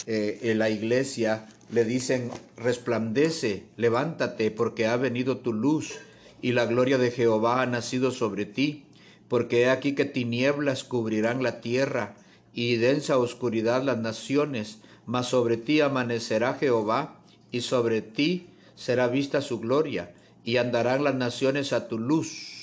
eh, 0.08 0.40
en 0.44 0.60
la 0.60 0.70
iglesia 0.70 1.48
le 1.72 1.86
dicen, 1.86 2.32
resplandece, 2.58 3.64
levántate, 3.78 4.52
porque 4.52 4.88
ha 4.88 4.98
venido 4.98 5.38
tu 5.38 5.54
luz 5.54 5.94
y 6.42 6.52
la 6.52 6.66
gloria 6.66 6.98
de 6.98 7.12
Jehová 7.12 7.62
ha 7.62 7.66
nacido 7.66 8.12
sobre 8.12 8.46
ti, 8.46 8.86
porque 9.28 9.62
he 9.62 9.70
aquí 9.70 9.96
que 9.96 10.06
tinieblas 10.06 10.84
cubrirán 10.84 11.42
la 11.42 11.62
tierra 11.62 12.16
y 12.54 12.76
densa 12.76 13.18
oscuridad 13.18 13.84
las 13.84 13.98
naciones, 13.98 14.80
mas 15.06 15.28
sobre 15.28 15.58
ti 15.58 15.82
amanecerá 15.82 16.56
Jehová 16.56 17.20
y 17.52 17.62
sobre 17.62 18.02
ti 18.02 18.48
será 18.76 19.08
vista 19.08 19.42
su 19.42 19.60
gloria 19.60 20.14
y 20.44 20.58
andarán 20.58 21.04
las 21.04 21.16
naciones 21.16 21.72
a 21.74 21.88
tu 21.88 21.98
luz. 21.98 22.63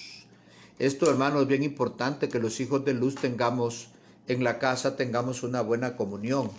Esto, 0.80 1.10
hermanos, 1.10 1.42
es 1.42 1.48
bien 1.48 1.62
importante 1.62 2.30
que 2.30 2.38
los 2.38 2.58
hijos 2.58 2.86
de 2.86 2.94
luz 2.94 3.14
tengamos 3.14 3.88
en 4.28 4.42
la 4.42 4.58
casa 4.58 4.96
tengamos 4.96 5.42
una 5.42 5.60
buena 5.60 5.94
comunión. 5.94 6.50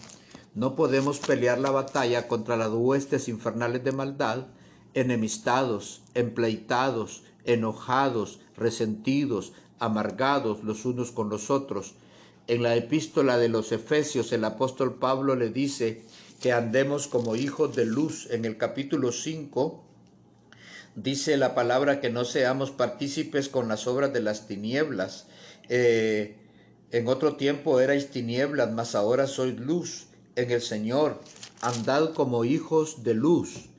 No 0.53 0.75
podemos 0.75 1.17
pelear 1.17 1.57
la 1.57 1.71
batalla 1.71 2.27
contra 2.27 2.55
las 2.55 2.69
huestes 2.69 3.27
infernales 3.29 3.83
de 3.83 3.93
maldad, 3.93 4.45
enemistados, 4.93 6.03
empleitados, 6.13 7.23
enojados, 7.45 8.41
resentidos, 8.55 9.53
amargados 9.79 10.63
los 10.63 10.85
unos 10.85 11.11
con 11.11 11.29
los 11.29 11.49
otros. 11.49 11.95
En 12.45 12.61
la 12.61 12.75
epístola 12.75 13.39
de 13.39 13.49
los 13.49 13.71
Efesios 13.71 14.31
el 14.33 14.45
apóstol 14.45 14.99
Pablo 14.99 15.35
le 15.35 15.49
dice 15.49 16.03
que 16.41 16.51
andemos 16.51 17.07
como 17.07 17.35
hijos 17.35 17.75
de 17.75 17.87
luz. 17.87 18.27
En 18.29 18.45
el 18.45 18.57
capítulo 18.57 19.11
5 19.11 19.90
dice 20.95 21.37
la 21.37 21.55
palabra 21.55 22.01
que 22.01 22.09
no 22.09 22.25
seamos 22.25 22.71
partícipes 22.71 23.49
con 23.49 23.67
las 23.67 23.87
obras 23.87 24.13
de 24.13 24.21
las 24.21 24.47
tinieblas. 24.47 25.27
Eh, 25.69 26.37
en 26.91 27.07
otro 27.07 27.35
tiempo 27.35 27.79
erais 27.79 28.11
tinieblas, 28.11 28.71
mas 28.71 28.95
ahora 28.95 29.27
sois 29.27 29.57
luz 29.59 30.07
en 30.35 30.51
el 30.51 30.61
Señor. 30.61 31.21
Andad 31.61 32.13
como 32.13 32.43
hijos 32.43 33.03
de 33.03 33.13
luz. 33.13 33.69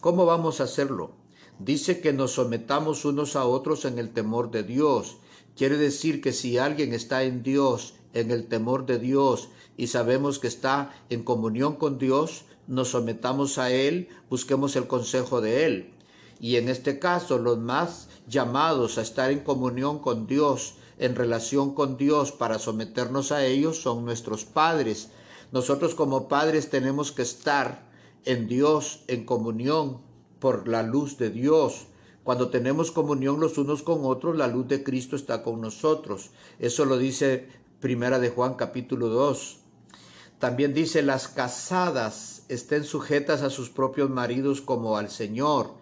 ¿Cómo 0.00 0.24
vamos 0.26 0.60
a 0.60 0.64
hacerlo? 0.64 1.12
Dice 1.58 2.00
que 2.00 2.12
nos 2.12 2.32
sometamos 2.32 3.04
unos 3.04 3.36
a 3.36 3.44
otros 3.44 3.84
en 3.84 3.98
el 3.98 4.10
temor 4.10 4.50
de 4.50 4.62
Dios. 4.62 5.18
Quiere 5.56 5.76
decir 5.76 6.22
que 6.22 6.32
si 6.32 6.56
alguien 6.56 6.94
está 6.94 7.24
en 7.24 7.42
Dios, 7.42 7.94
en 8.14 8.30
el 8.30 8.46
temor 8.46 8.86
de 8.86 8.98
Dios, 8.98 9.48
y 9.76 9.88
sabemos 9.88 10.38
que 10.38 10.46
está 10.46 10.94
en 11.10 11.22
comunión 11.22 11.76
con 11.76 11.98
Dios, 11.98 12.44
nos 12.66 12.88
sometamos 12.88 13.58
a 13.58 13.70
Él, 13.70 14.08
busquemos 14.30 14.76
el 14.76 14.86
consejo 14.86 15.40
de 15.40 15.66
Él. 15.66 15.90
Y 16.40 16.56
en 16.56 16.68
este 16.68 16.98
caso, 16.98 17.38
los 17.38 17.58
más 17.58 18.08
llamados 18.26 18.96
a 18.96 19.02
estar 19.02 19.30
en 19.30 19.40
comunión 19.40 19.98
con 19.98 20.26
Dios, 20.26 20.74
en 20.98 21.14
relación 21.14 21.74
con 21.74 21.96
Dios 21.96 22.32
para 22.32 22.58
someternos 22.58 23.30
a 23.32 23.44
ellos 23.44 23.80
son 23.80 24.04
nuestros 24.04 24.44
padres. 24.44 25.10
Nosotros 25.52 25.94
como 25.94 26.28
padres 26.28 26.70
tenemos 26.70 27.12
que 27.12 27.22
estar 27.22 27.88
en 28.24 28.48
Dios, 28.48 29.04
en 29.06 29.24
comunión 29.24 30.00
por 30.38 30.68
la 30.68 30.82
luz 30.82 31.18
de 31.18 31.30
Dios. 31.30 31.86
Cuando 32.22 32.50
tenemos 32.50 32.90
comunión 32.90 33.40
los 33.40 33.58
unos 33.58 33.82
con 33.82 34.04
otros, 34.04 34.36
la 34.36 34.46
luz 34.46 34.68
de 34.68 34.82
Cristo 34.82 35.16
está 35.16 35.42
con 35.42 35.60
nosotros. 35.60 36.30
Eso 36.58 36.84
lo 36.84 36.98
dice 36.98 37.48
Primera 37.80 38.18
de 38.18 38.30
Juan 38.30 38.54
capítulo 38.54 39.08
2. 39.08 39.58
También 40.38 40.72
dice, 40.72 41.02
las 41.02 41.28
casadas 41.28 42.44
estén 42.48 42.84
sujetas 42.84 43.42
a 43.42 43.50
sus 43.50 43.68
propios 43.68 44.08
maridos 44.08 44.60
como 44.60 44.96
al 44.96 45.10
Señor. 45.10 45.79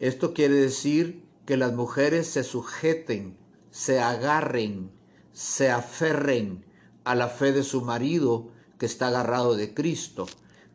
Esto 0.00 0.34
quiere 0.34 0.54
decir 0.54 1.24
que 1.46 1.56
las 1.56 1.72
mujeres 1.72 2.26
se 2.26 2.42
sujeten 2.42 3.38
se 3.70 4.00
agarren, 4.00 4.90
se 5.32 5.70
aferren 5.70 6.64
a 7.04 7.14
la 7.14 7.28
fe 7.28 7.52
de 7.52 7.62
su 7.62 7.82
marido 7.82 8.48
que 8.78 8.86
está 8.86 9.08
agarrado 9.08 9.54
de 9.54 9.74
Cristo, 9.74 10.26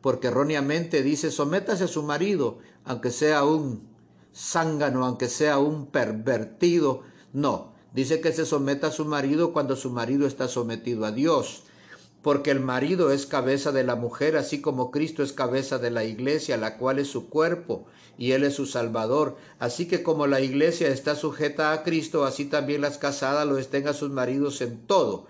porque 0.02 0.28
erróneamente 0.28 1.04
dice, 1.04 1.32
sométase 1.32 1.86
a 1.86 1.88
su 1.88 2.04
marido, 2.04 2.60
aunque 2.84 3.12
sea 3.12 3.44
un 3.44 3.88
zángano, 4.34 5.06
aunque 5.06 5.28
sea 5.28 5.58
un 5.60 5.88
pervertido. 5.88 7.02
No, 7.34 7.74
dice 7.94 8.22
que 8.22 8.32
se 8.32 8.46
someta 8.46 8.88
a 8.88 8.92
su 8.92 9.06
marido 9.06 9.52
cuando 9.52 9.76
su 9.76 9.90
marido 9.90 10.28
está 10.28 10.48
sometido 10.48 11.06
a 11.06 11.12
Dios 11.12 11.64
porque 12.26 12.50
el 12.50 12.60
marido 12.60 13.12
es 13.12 13.28
cabeza 13.28 13.72
de 13.72 13.84
la 13.84 13.96
mujer, 13.96 14.36
así 14.36 14.60
como 14.60 14.90
Cristo 14.90 15.22
es 15.22 15.32
cabeza 15.32 15.78
de 15.78 15.92
la 15.92 16.06
iglesia, 16.06 16.58
la 16.58 16.80
cual 16.80 16.98
es 16.98 17.08
su 17.08 17.30
cuerpo, 17.30 17.86
y 18.18 18.32
Él 18.32 18.44
es 18.44 18.56
su 18.56 18.66
Salvador. 18.66 19.38
Así 19.60 19.88
que 19.88 20.02
como 20.02 20.26
la 20.26 20.42
iglesia 20.42 20.88
está 20.88 21.16
sujeta 21.16 21.72
a 21.72 21.84
Cristo, 21.84 22.26
así 22.26 22.46
también 22.46 22.82
las 22.82 22.98
casadas 22.98 23.46
lo 23.46 23.60
estén 23.60 23.88
a 23.88 23.94
sus 23.94 24.10
maridos 24.10 24.62
en 24.62 24.88
todo. 24.88 25.28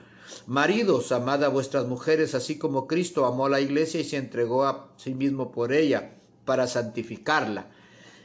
Maridos, 0.48 1.12
amad 1.12 1.44
a 1.44 1.50
vuestras 1.50 1.86
mujeres, 1.86 2.34
así 2.34 2.58
como 2.58 2.88
Cristo 2.88 3.26
amó 3.26 3.48
a 3.48 3.50
la 3.50 3.60
iglesia 3.60 4.00
y 4.00 4.06
se 4.06 4.16
entregó 4.16 4.64
a 4.64 4.94
sí 4.96 5.14
mismo 5.14 5.52
por 5.52 5.74
ella, 5.74 6.16
para 6.46 6.66
santificarla. 6.66 7.72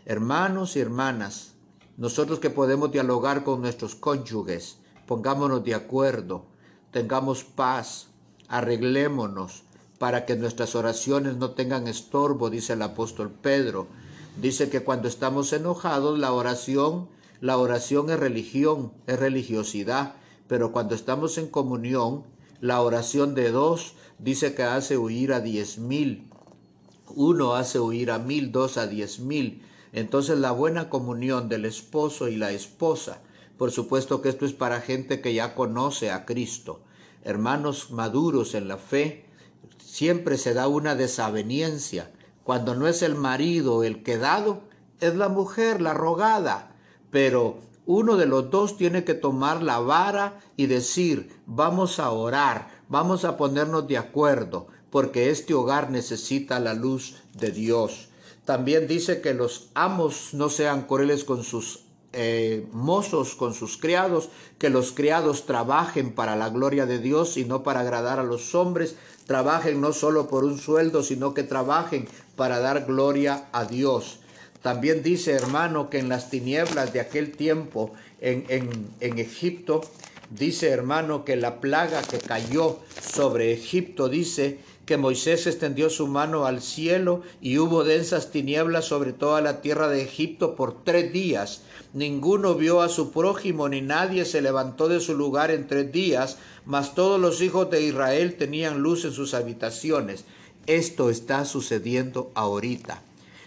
Hermanos 0.07 0.77
y 0.77 0.81
hermanas, 0.81 1.55
nosotros 1.97 2.39
que 2.39 2.51
podemos 2.51 2.93
dialogar 2.93 3.43
con 3.43 3.63
nuestros 3.63 3.97
cónyuges, 3.97 4.77
pongámonos 5.09 5.65
de 5.65 5.75
acuerdo, 5.75 6.47
tengamos 6.93 7.43
paz, 7.43 8.10
arreglémonos 8.51 9.63
para 9.99 10.27
que 10.27 10.37
nuestras 10.37 10.75
oraciones 10.75 11.37
no 11.37 11.53
tengan 11.53 11.87
estorbo, 11.87 12.51
dice 12.51 12.73
el 12.73 12.83
apóstol 12.83 13.31
Pedro. 13.31 13.87
Dice 14.41 14.69
que 14.69 14.81
cuando 14.81 15.09
estamos 15.09 15.53
enojados, 15.53 16.19
la 16.19 16.33
oración, 16.33 17.09
la 17.41 17.59
oración 17.59 18.11
es 18.11 18.19
religión, 18.19 18.93
es 19.07 19.19
religiosidad, 19.21 20.15
pero 20.49 20.73
cuando 20.73 20.95
estamos 20.95 21.39
en 21.39 21.47
comunión, 21.47 22.25
la 22.61 22.83
oración 22.83 23.35
de 23.35 23.51
dos 23.51 23.95
dice 24.19 24.55
que 24.55 24.65
hace 24.65 24.99
huir 24.99 25.33
a 25.33 25.41
diez 25.41 25.79
mil. 25.79 26.29
Uno 27.15 27.55
hace 27.55 27.79
huir 27.79 28.11
a 28.11 28.19
mil, 28.19 28.51
dos 28.51 28.79
a 28.79 28.87
diez 28.89 29.21
mil. 29.21 29.63
Entonces 29.93 30.39
la 30.39 30.51
buena 30.51 30.89
comunión 30.89 31.49
del 31.49 31.65
esposo 31.67 32.27
y 32.29 32.37
la 32.37 32.51
esposa, 32.51 33.21
por 33.59 33.71
supuesto 33.71 34.23
que 34.23 34.29
esto 34.29 34.45
es 34.45 34.55
para 34.55 34.81
gente 34.81 35.21
que 35.21 35.35
ya 35.35 35.55
conoce 35.55 36.11
a 36.11 36.25
Cristo 36.25 36.81
hermanos 37.25 37.91
maduros 37.91 38.55
en 38.55 38.69
la 38.69 38.77
fe, 38.77 39.27
siempre 39.85 40.39
se 40.39 40.55
da 40.55 40.69
una 40.69 40.95
desaveniencia. 40.95 42.11
Cuando 42.45 42.75
no 42.75 42.87
es 42.87 43.03
el 43.03 43.15
marido 43.15 43.85
el 43.85 44.03
quedado, 44.03 44.63
es 45.01 45.15
la 45.15 45.29
mujer 45.29 45.81
la 45.81 45.95
rogada. 45.95 46.77
Pero 47.11 47.59
uno 47.87 48.17
de 48.17 48.27
los 48.27 48.51
dos 48.51 48.77
tiene 48.77 49.05
que 49.05 49.15
tomar 49.15 49.63
la 49.63 49.81
vara 49.81 50.41
y 50.57 50.67
decir, 50.67 51.37
vamos 51.47 51.99
a 51.99 52.11
orar, 52.11 52.69
vamos 52.89 53.25
a 53.25 53.37
ponernos 53.37 53.89
de 53.89 53.99
acuerdo, 53.99 54.69
porque 54.91 55.31
este 55.31 55.55
hogar 55.55 55.91
necesita 55.91 56.61
la 56.61 56.75
luz 56.75 57.17
de 57.35 57.51
Dios. 57.51 58.09
También 58.45 58.87
dice 58.87 59.21
que 59.21 59.35
los 59.35 59.71
amos 59.75 60.35
no 60.35 60.49
sean 60.49 60.83
crueles 60.83 61.25
con 61.25 61.45
sus 61.45 61.85
eh, 62.13 62.67
mozos, 62.73 63.35
con 63.35 63.55
sus 63.55 63.77
criados, 63.77 64.31
que 64.59 64.71
los 64.71 64.93
criados 64.93 65.47
trabajen 65.47 66.13
para 66.13 66.37
la 66.37 66.49
gloria 66.49 66.87
de 66.87 66.99
Dios 66.99 67.37
y 67.37 67.45
no 67.45 67.63
para 67.63 67.81
agradar 67.81 68.19
a 68.19 68.25
los 68.25 68.55
hombres, 68.55 68.97
trabajen 69.27 69.81
no 69.81 69.93
solo 69.93 70.29
por 70.29 70.45
un 70.45 70.59
sueldo, 70.59 71.03
sino 71.03 71.35
que 71.35 71.43
trabajen 71.43 72.09
para 72.37 72.59
dar 72.59 72.85
gloria 72.87 73.49
a 73.53 73.65
Dios. 73.65 74.21
También 74.63 75.03
dice, 75.03 75.33
hermano, 75.33 75.89
que 75.89 75.99
en 75.99 76.09
las 76.09 76.31
tinieblas 76.31 76.93
de 76.93 77.01
aquel 77.01 77.33
tiempo 77.33 77.93
en, 78.21 78.45
en, 78.49 78.91
en 79.01 79.19
Egipto, 79.19 79.81
dice, 80.31 80.69
hermano, 80.69 81.25
que 81.25 81.37
la 81.37 81.61
plaga 81.61 82.03
que 82.03 82.19
cayó 82.19 82.79
sobre 83.01 83.53
Egipto, 83.53 84.09
dice, 84.09 84.59
que 84.91 84.97
Moisés 84.97 85.47
extendió 85.47 85.89
su 85.89 86.09
mano 86.09 86.47
al 86.47 86.61
cielo 86.61 87.23
y 87.41 87.59
hubo 87.59 87.85
densas 87.85 88.33
tinieblas 88.33 88.87
sobre 88.87 89.13
toda 89.13 89.41
la 89.41 89.61
tierra 89.63 89.89
de 89.89 90.03
Egipto 90.03 90.57
por 90.57 90.83
tres 90.83 91.13
días. 91.13 91.63
Ninguno 91.93 92.55
vio 92.55 92.83
a 92.83 92.89
su 92.89 93.11
prójimo 93.11 93.69
ni 93.69 93.81
nadie 93.81 94.25
se 94.25 94.41
levantó 94.41 94.89
de 94.89 95.01
su 95.01 95.15
lugar 95.15 95.51
en 95.51 95.67
tres 95.67 95.91
días, 95.91 96.39
mas 96.65 96.95
todos 96.95 97.21
los 97.21 97.41
hijos 97.43 97.71
de 97.71 97.83
Israel 97.83 98.37
tenían 98.37 98.81
luz 98.81 99.05
en 99.05 99.13
sus 99.13 99.35
habitaciones. 99.35 100.25
Esto 100.67 101.11
está 101.11 101.45
sucediendo 101.45 102.31
ahorita. 102.35 103.03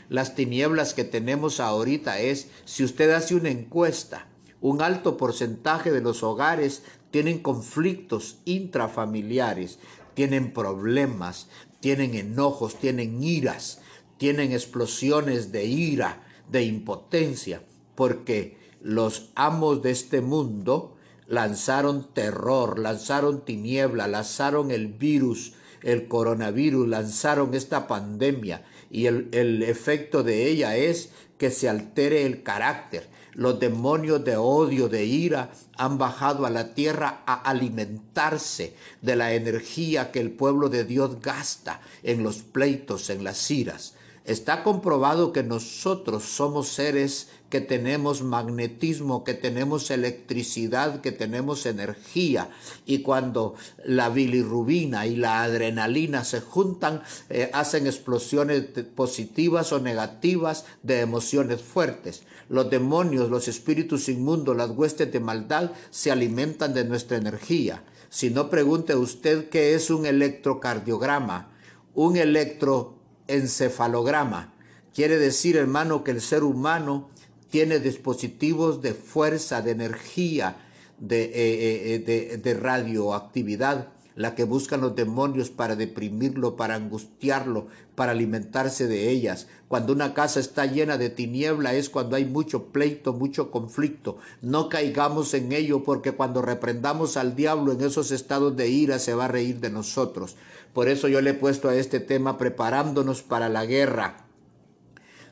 Las 0.10 0.36
tinieblas 0.36 0.94
que 0.94 1.06
tenemos 1.06 1.60
ahorita 1.60 2.20
es, 2.20 2.50
si 2.66 2.84
usted 2.84 3.12
hace 3.12 3.36
una 3.36 3.50
encuesta, 3.50 4.28
un 4.60 4.82
alto 4.82 5.18
porcentaje 5.18 5.92
de 5.92 6.02
los 6.02 6.24
hogares 6.24 6.84
tienen 7.12 7.40
conflictos 7.40 8.38
intrafamiliares 8.46 9.80
tienen 10.14 10.54
problemas, 10.54 11.48
tienen 11.80 12.14
enojos, 12.16 12.80
tienen 12.80 13.22
iras, 13.24 13.82
tienen 14.18 14.52
explosiones 14.52 15.52
de 15.52 15.66
ira, 15.66 16.24
de 16.50 16.64
impotencia, 16.64 17.64
porque 17.96 18.58
los 18.82 19.32
amos 19.36 19.82
de 19.82 19.92
este 19.92 20.22
mundo 20.22 20.96
lanzaron 21.28 22.14
terror, 22.14 22.80
lanzaron 22.80 23.46
tiniebla, 23.46 24.08
lanzaron 24.08 24.72
el 24.72 24.88
virus, 24.88 25.54
el 25.82 26.08
coronavirus, 26.08 26.88
lanzaron 26.88 27.54
esta 27.54 27.88
pandemia 27.88 28.64
y 28.90 29.08
el, 29.08 29.30
el 29.32 29.64
efecto 29.64 30.24
de 30.24 30.48
ella 30.48 30.76
es 30.78 31.10
que 31.38 31.50
se 31.50 31.68
altere 31.68 32.26
el 32.26 32.44
carácter, 32.44 33.10
los 33.34 33.60
demonios 33.60 34.24
de 34.24 34.38
odio, 34.38 34.88
de 34.88 35.06
ira, 35.06 35.52
han 35.78 35.98
bajado 35.98 36.46
a 36.46 36.50
la 36.50 36.74
tierra 36.74 37.24
a 37.26 37.34
alimentarse 37.34 38.76
de 39.02 39.16
la 39.16 39.34
energía 39.34 40.12
que 40.12 40.20
el 40.20 40.32
pueblo 40.32 40.70
de 40.70 40.86
Dios 40.86 41.20
gasta 41.22 41.82
en 42.04 42.24
los 42.24 42.38
pleitos, 42.38 43.10
en 43.10 43.24
las 43.24 43.50
iras. 43.50 43.96
Está 44.26 44.64
comprobado 44.64 45.34
que 45.34 45.44
nosotros 45.44 46.24
somos 46.24 46.70
seres 46.70 47.30
que 47.54 47.62
tenemos 47.62 48.24
magnetismo, 48.24 49.24
que 49.24 49.36
tenemos 49.36 49.92
electricidad, 49.92 51.02
que 51.02 51.12
tenemos 51.12 51.68
energía. 51.68 52.50
Y 52.88 53.04
cuando 53.04 53.54
la 53.86 54.10
bilirrubina 54.10 55.06
y 55.06 55.16
la 55.16 55.44
adrenalina 55.44 56.24
se 56.24 56.42
juntan, 56.42 57.04
eh, 57.30 57.52
hacen 57.54 57.86
explosiones 57.86 58.64
positivas 58.96 59.72
o 59.72 59.80
negativas 59.80 60.66
de 60.82 61.02
emociones 61.02 61.62
fuertes. 61.62 62.24
Los 62.50 62.72
demonios, 62.72 63.30
los 63.30 63.48
espíritus 63.48 64.10
inmundos, 64.10 64.58
las 64.58 64.72
huestes 64.72 65.12
de 65.12 65.20
maldad 65.20 65.74
se 65.92 66.12
alimentan 66.12 66.74
de 66.74 66.86
nuestra 66.86 67.18
energía. 67.18 67.84
Si 68.10 68.32
no 68.32 68.50
pregunte 68.50 68.96
usted 68.96 69.50
qué 69.50 69.76
es 69.76 69.92
un 69.92 70.08
electrocardiograma, 70.08 71.52
un 71.94 72.18
electroencefalograma. 72.18 74.56
Quiere 74.92 75.20
decir, 75.20 75.56
hermano, 75.56 76.04
que 76.04 76.10
el 76.10 76.22
ser 76.22 76.44
humano 76.44 77.13
tiene 77.54 77.78
dispositivos 77.78 78.82
de 78.82 78.96
fuerza, 78.96 79.62
de 79.62 79.70
energía, 79.70 80.58
de, 80.98 81.26
eh, 81.26 82.04
eh, 82.08 82.38
de 82.38 82.54
radioactividad 82.56 83.90
la 84.16 84.34
que 84.34 84.44
buscan 84.44 84.82
los 84.82 84.96
demonios 84.96 85.52
para 85.52 85.76
deprimirlo, 85.76 86.56
para 86.56 86.74
angustiarlo, 86.74 87.68
para 87.94 88.14
alimentarse 88.14 88.88
de 88.88 89.12
ellas. 89.12 89.46
Cuando 89.68 89.94
una 89.94 90.16
casa 90.16 90.40
está 90.40 90.66
llena 90.66 90.98
de 90.98 91.12
tiniebla 91.12 91.76
es 91.76 91.92
cuando 91.92 92.16
hay 92.16 92.26
mucho 92.26 92.66
pleito, 92.72 93.14
mucho 93.14 93.52
conflicto. 93.52 94.18
No 94.42 94.68
caigamos 94.68 95.36
en 95.36 95.52
ello 95.52 95.84
porque 95.84 96.14
cuando 96.14 96.42
reprendamos 96.42 97.18
al 97.18 97.36
diablo 97.36 97.74
en 97.74 97.82
esos 97.82 98.10
estados 98.10 98.58
de 98.58 98.68
ira 98.68 98.98
se 98.98 99.14
va 99.14 99.26
a 99.26 99.30
reír 99.30 99.60
de 99.60 99.70
nosotros. 99.70 100.38
Por 100.74 100.88
eso 100.88 101.08
yo 101.08 101.22
le 101.22 101.32
he 101.32 101.36
puesto 101.36 101.70
a 101.70 101.76
este 101.76 102.00
tema 102.00 102.40
preparándonos 102.40 103.22
para 103.22 103.48
la 103.48 103.68
guerra. 103.68 104.26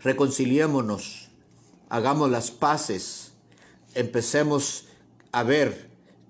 Reconciliémonos, 0.03 1.20
hagamos 1.91 2.31
las 2.31 2.51
paces, 2.51 3.33
empecemos 3.95 4.85
a 5.33 5.43
ver 5.43 5.89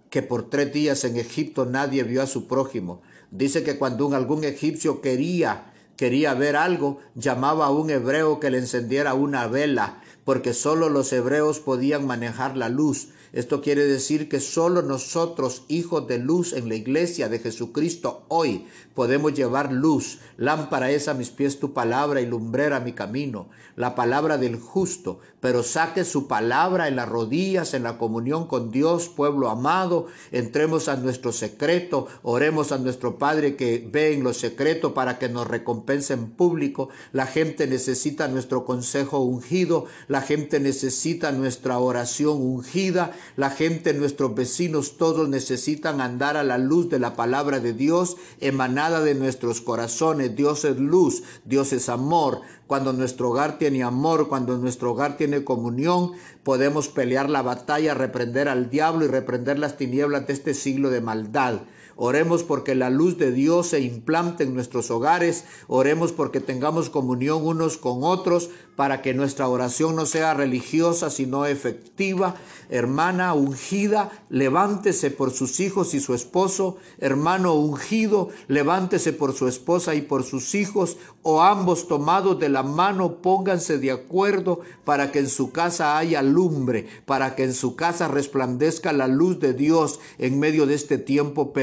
que 0.10 0.24
por 0.24 0.50
tres 0.50 0.74
días 0.74 1.04
en 1.04 1.18
Egipto 1.18 1.68
nadie 1.68 2.02
vio 2.04 2.24
a 2.24 2.28
su 2.28 2.48
prójimo. 2.48 3.04
Dice 3.30 3.62
que 3.64 3.78
cuando 3.78 4.06
algún 4.16 4.44
egipcio 4.44 5.02
quería, 5.02 5.72
quería 5.98 6.34
ver 6.34 6.56
algo, 6.56 6.98
llamaba 7.14 7.68
a 7.68 7.72
un 7.72 7.92
hebreo 7.92 8.40
que 8.40 8.50
le 8.50 8.58
encendiera 8.58 9.14
una 9.14 9.46
vela, 9.46 10.02
porque 10.26 10.56
solo 10.56 10.90
los 10.90 11.14
hebreos 11.14 11.60
podían 11.60 12.08
manejar 12.08 12.58
la 12.58 12.68
luz. 12.68 13.10
Esto 13.34 13.62
quiere 13.62 13.86
decir 13.86 14.28
que 14.28 14.42
solo 14.42 14.82
nosotros, 14.82 15.64
hijos 15.70 16.06
de 16.06 16.18
luz 16.18 16.52
en 16.52 16.68
la 16.68 16.76
iglesia 16.76 17.30
de 17.30 17.40
Jesucristo, 17.40 18.26
hoy 18.28 18.66
podemos 18.94 19.34
llevar 19.34 19.72
luz. 19.72 20.20
Lámpara 20.36 20.92
es 20.92 21.08
a 21.08 21.14
mis 21.14 21.30
pies 21.30 21.58
tu 21.58 21.72
palabra 21.72 22.20
y 22.20 22.26
lumbrera 22.26 22.82
mi 22.82 22.92
camino. 22.92 23.48
La 23.78 23.96
palabra 23.96 24.38
del 24.38 24.58
justo, 24.58 25.20
pero 25.40 25.64
saque 25.64 26.04
su 26.04 26.28
palabra 26.28 26.90
en 26.90 26.98
las 26.98 27.08
rodillas, 27.08 27.74
en 27.74 27.84
la 27.84 27.98
comunión 27.98 28.48
con 28.48 28.70
Dios, 28.70 29.08
pueblo 29.08 29.50
amado. 29.50 30.08
Entremos 30.34 30.90
a 30.90 30.98
nuestro 30.98 31.32
secreto, 31.32 32.08
oremos 32.24 32.74
a 32.74 32.80
nuestro 32.80 33.18
Padre 33.18 33.56
que 33.56 33.88
ve 33.90 34.14
en 34.14 34.26
lo 34.26 34.34
secreto 34.34 34.94
para 34.94 35.20
que 35.20 35.30
nos 35.30 35.48
recompense 35.48 36.14
en 36.14 36.32
público. 36.32 36.90
La 37.14 37.28
gente 37.28 37.66
necesita 37.66 38.28
nuestro 38.28 38.66
consejo 38.66 39.20
ungido, 39.20 39.86
la 40.10 40.22
gente 40.22 40.60
necesita 40.60 41.32
nuestra 41.32 41.80
oración 41.80 42.42
ungida 42.42 43.14
la 43.36 43.50
gente, 43.50 43.94
nuestros 43.94 44.36
vecinos, 44.36 44.98
todos 44.98 45.30
necesitan 45.30 46.02
andar 46.02 46.38
a 46.38 46.44
la 46.44 46.58
luz 46.58 46.90
de 46.90 47.00
la 47.00 47.16
palabra 47.16 47.60
de 47.60 47.74
Dios 47.74 48.18
emanada 48.40 49.02
de 49.02 49.16
nuestros 49.16 49.62
corazones. 49.62 50.36
Dios 50.36 50.66
es 50.66 50.78
luz, 50.78 51.24
Dios 51.46 51.74
es 51.74 51.90
amor. 51.90 52.42
Cuando 52.68 52.94
nuestro 52.94 53.30
hogar 53.30 53.58
tiene 53.58 53.84
amor, 53.84 54.30
cuando 54.30 54.58
nuestro 54.58 54.92
hogar 54.92 55.18
tiene 55.18 55.44
comunión, 55.44 56.12
podemos 56.44 56.88
pelear 56.88 57.30
la 57.30 57.42
batalla, 57.42 57.94
reprender 57.94 58.48
al 58.48 58.70
diablo 58.70 59.06
y 59.06 59.08
reprender 59.08 59.60
las 59.60 59.78
tinieblas 59.78 60.28
de 60.28 60.34
este 60.34 60.54
siglo 60.54 60.90
de 60.90 61.02
maldad. 61.02 61.62
Oremos 62.04 62.42
porque 62.42 62.74
la 62.74 62.90
luz 62.90 63.20
de 63.20 63.32
Dios 63.32 63.68
se 63.68 63.80
implante 63.80 64.44
en 64.44 64.56
nuestros 64.56 64.90
hogares. 64.90 65.46
Oremos 65.68 66.12
porque 66.12 66.40
tengamos 66.42 66.90
comunión 66.90 67.46
unos 67.46 67.78
con 67.78 68.00
otros 68.02 68.50
para 68.76 69.04
que 69.04 69.14
nuestra 69.14 69.48
oración 69.48 69.96
no 69.96 70.08
sea 70.08 70.34
religiosa, 70.34 71.12
sino 71.12 71.46
efectiva. 71.46 72.34
Hermana 72.72 73.36
ungida, 73.36 74.10
levántese 74.30 75.12
por 75.12 75.30
sus 75.30 75.60
hijos 75.60 75.94
y 75.94 76.00
su 76.00 76.16
esposo. 76.16 76.78
Hermano 76.98 77.54
ungido, 77.54 78.30
levántese 78.48 79.14
por 79.14 79.34
su 79.34 79.48
esposa 79.48 79.94
y 79.94 80.02
por 80.02 80.24
sus 80.24 80.56
hijos. 80.56 80.98
O 81.22 81.44
ambos 81.44 81.88
tomados 81.88 82.40
de 82.40 82.50
la 82.50 82.64
mano, 82.64 83.22
pónganse 83.22 83.78
de 83.78 83.92
acuerdo 83.92 84.62
para 84.86 85.12
que 85.12 85.20
en 85.20 85.30
su 85.30 85.52
casa 85.52 86.00
haya 86.00 86.24
lumbre, 86.24 86.88
para 87.06 87.36
que 87.36 87.44
en 87.44 87.54
su 87.54 87.76
casa 87.76 88.08
resplandezca 88.08 88.92
la 88.92 89.08
luz 89.08 89.40
de 89.40 89.54
Dios 89.54 90.00
en 90.18 90.40
medio 90.40 90.66
de 90.66 90.74
este 90.74 90.98
tiempo 90.98 91.54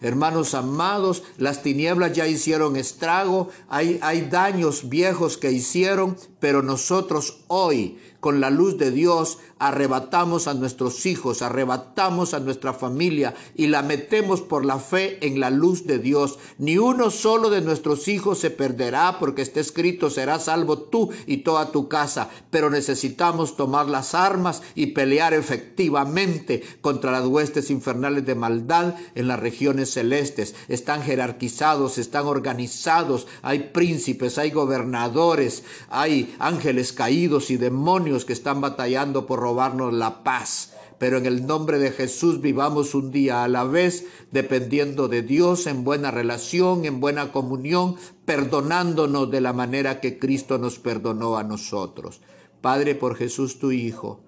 Hermanos 0.00 0.54
amados, 0.54 1.22
las 1.38 1.62
tinieblas 1.62 2.12
ya 2.12 2.26
hicieron 2.26 2.76
estrago, 2.76 3.48
hay, 3.68 3.98
hay 4.02 4.22
daños 4.22 4.88
viejos 4.88 5.36
que 5.36 5.50
hicieron 5.50 6.16
pero 6.44 6.62
nosotros 6.62 7.38
hoy, 7.48 7.98
con 8.20 8.38
la 8.38 8.50
luz 8.50 8.76
de 8.76 8.90
Dios, 8.90 9.38
arrebatamos 9.68 10.46
a 10.46 10.54
nuestros 10.54 11.06
hijos, 11.06 11.40
arrebatamos 11.40 12.34
a 12.34 12.40
nuestra 12.40 12.74
familia 12.74 13.34
y 13.54 13.68
la 13.68 13.82
metemos 13.82 14.42
por 14.42 14.64
la 14.64 14.78
fe 14.78 15.26
en 15.26 15.40
la 15.40 15.50
luz 15.50 15.86
de 15.86 15.98
Dios. 15.98 16.38
Ni 16.58 16.76
uno 16.76 17.10
solo 17.10 17.48
de 17.48 17.62
nuestros 17.62 18.08
hijos 18.08 18.38
se 18.38 18.50
perderá 18.50 19.18
porque 19.18 19.42
está 19.42 19.60
escrito, 19.60 20.10
serás 20.10 20.44
salvo 20.44 20.78
tú 20.78 21.10
y 21.26 21.38
toda 21.38 21.72
tu 21.72 21.88
casa. 21.88 22.28
Pero 22.50 22.68
necesitamos 22.68 23.56
tomar 23.56 23.88
las 23.88 24.14
armas 24.14 24.62
y 24.74 24.88
pelear 24.88 25.32
efectivamente 25.32 26.62
contra 26.80 27.10
las 27.12 27.26
huestes 27.26 27.70
infernales 27.70 28.26
de 28.26 28.34
maldad 28.34 28.94
en 29.14 29.28
las 29.28 29.40
regiones 29.40 29.90
celestes. 29.90 30.54
Están 30.68 31.02
jerarquizados, 31.02 31.98
están 31.98 32.26
organizados, 32.26 33.26
hay 33.42 33.70
príncipes, 33.72 34.38
hay 34.38 34.50
gobernadores, 34.50 35.64
hay 35.88 36.34
ángeles 36.38 36.92
caídos 36.92 37.50
y 37.50 37.56
demonios 37.56 38.24
que 38.24 38.32
están 38.32 38.60
batallando 38.60 39.26
por 39.26 39.40
robarnos 39.54 39.92
la 39.92 40.24
paz. 40.24 40.72
Pero 40.98 41.18
en 41.18 41.26
el 41.26 41.46
nombre 41.46 41.78
de 41.78 41.92
Jesús 41.92 42.40
vivamos 42.40 42.94
un 42.94 43.12
día 43.12 43.44
a 43.44 43.48
la 43.48 43.62
vez, 43.62 44.06
dependiendo 44.32 45.06
de 45.06 45.22
Dios, 45.22 45.68
en 45.68 45.84
buena 45.84 46.10
relación, 46.10 46.84
en 46.84 46.98
buena 46.98 47.30
comunión, 47.30 47.96
perdonándonos 48.24 49.30
de 49.30 49.40
la 49.40 49.52
manera 49.52 50.00
que 50.00 50.18
Cristo 50.18 50.58
nos 50.58 50.78
perdonó 50.80 51.36
a 51.36 51.44
nosotros. 51.44 52.20
Padre, 52.60 52.96
por 52.96 53.16
Jesús 53.16 53.60
tu 53.60 53.70
Hijo, 53.70 54.22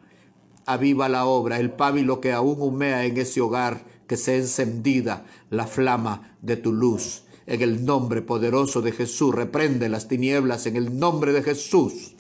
aviva 0.65 1.09
la 1.09 1.27
obra, 1.27 1.59
el 1.59 1.73
pábilo 1.73 2.21
que 2.21 2.33
aún 2.33 2.61
humea 2.61 3.05
en 3.05 3.17
ese 3.17 3.41
hogar, 3.41 3.85
que 4.07 4.17
sea 4.17 4.37
encendida 4.37 5.25
la 5.51 5.67
flama 5.67 6.37
de 6.41 6.57
tu 6.57 6.73
luz. 6.73 7.25
En 7.47 7.63
el 7.63 7.85
nombre 7.85 8.23
poderoso 8.23 8.81
de 8.83 8.93
Jesús, 8.93 9.35
reprende 9.35 9.89
las 9.89 10.07
tinieblas 10.07 10.67
en 10.67 10.77
el 10.77 10.99
nombre 10.99 11.33
de 11.33 11.43
Jesús 11.43 12.16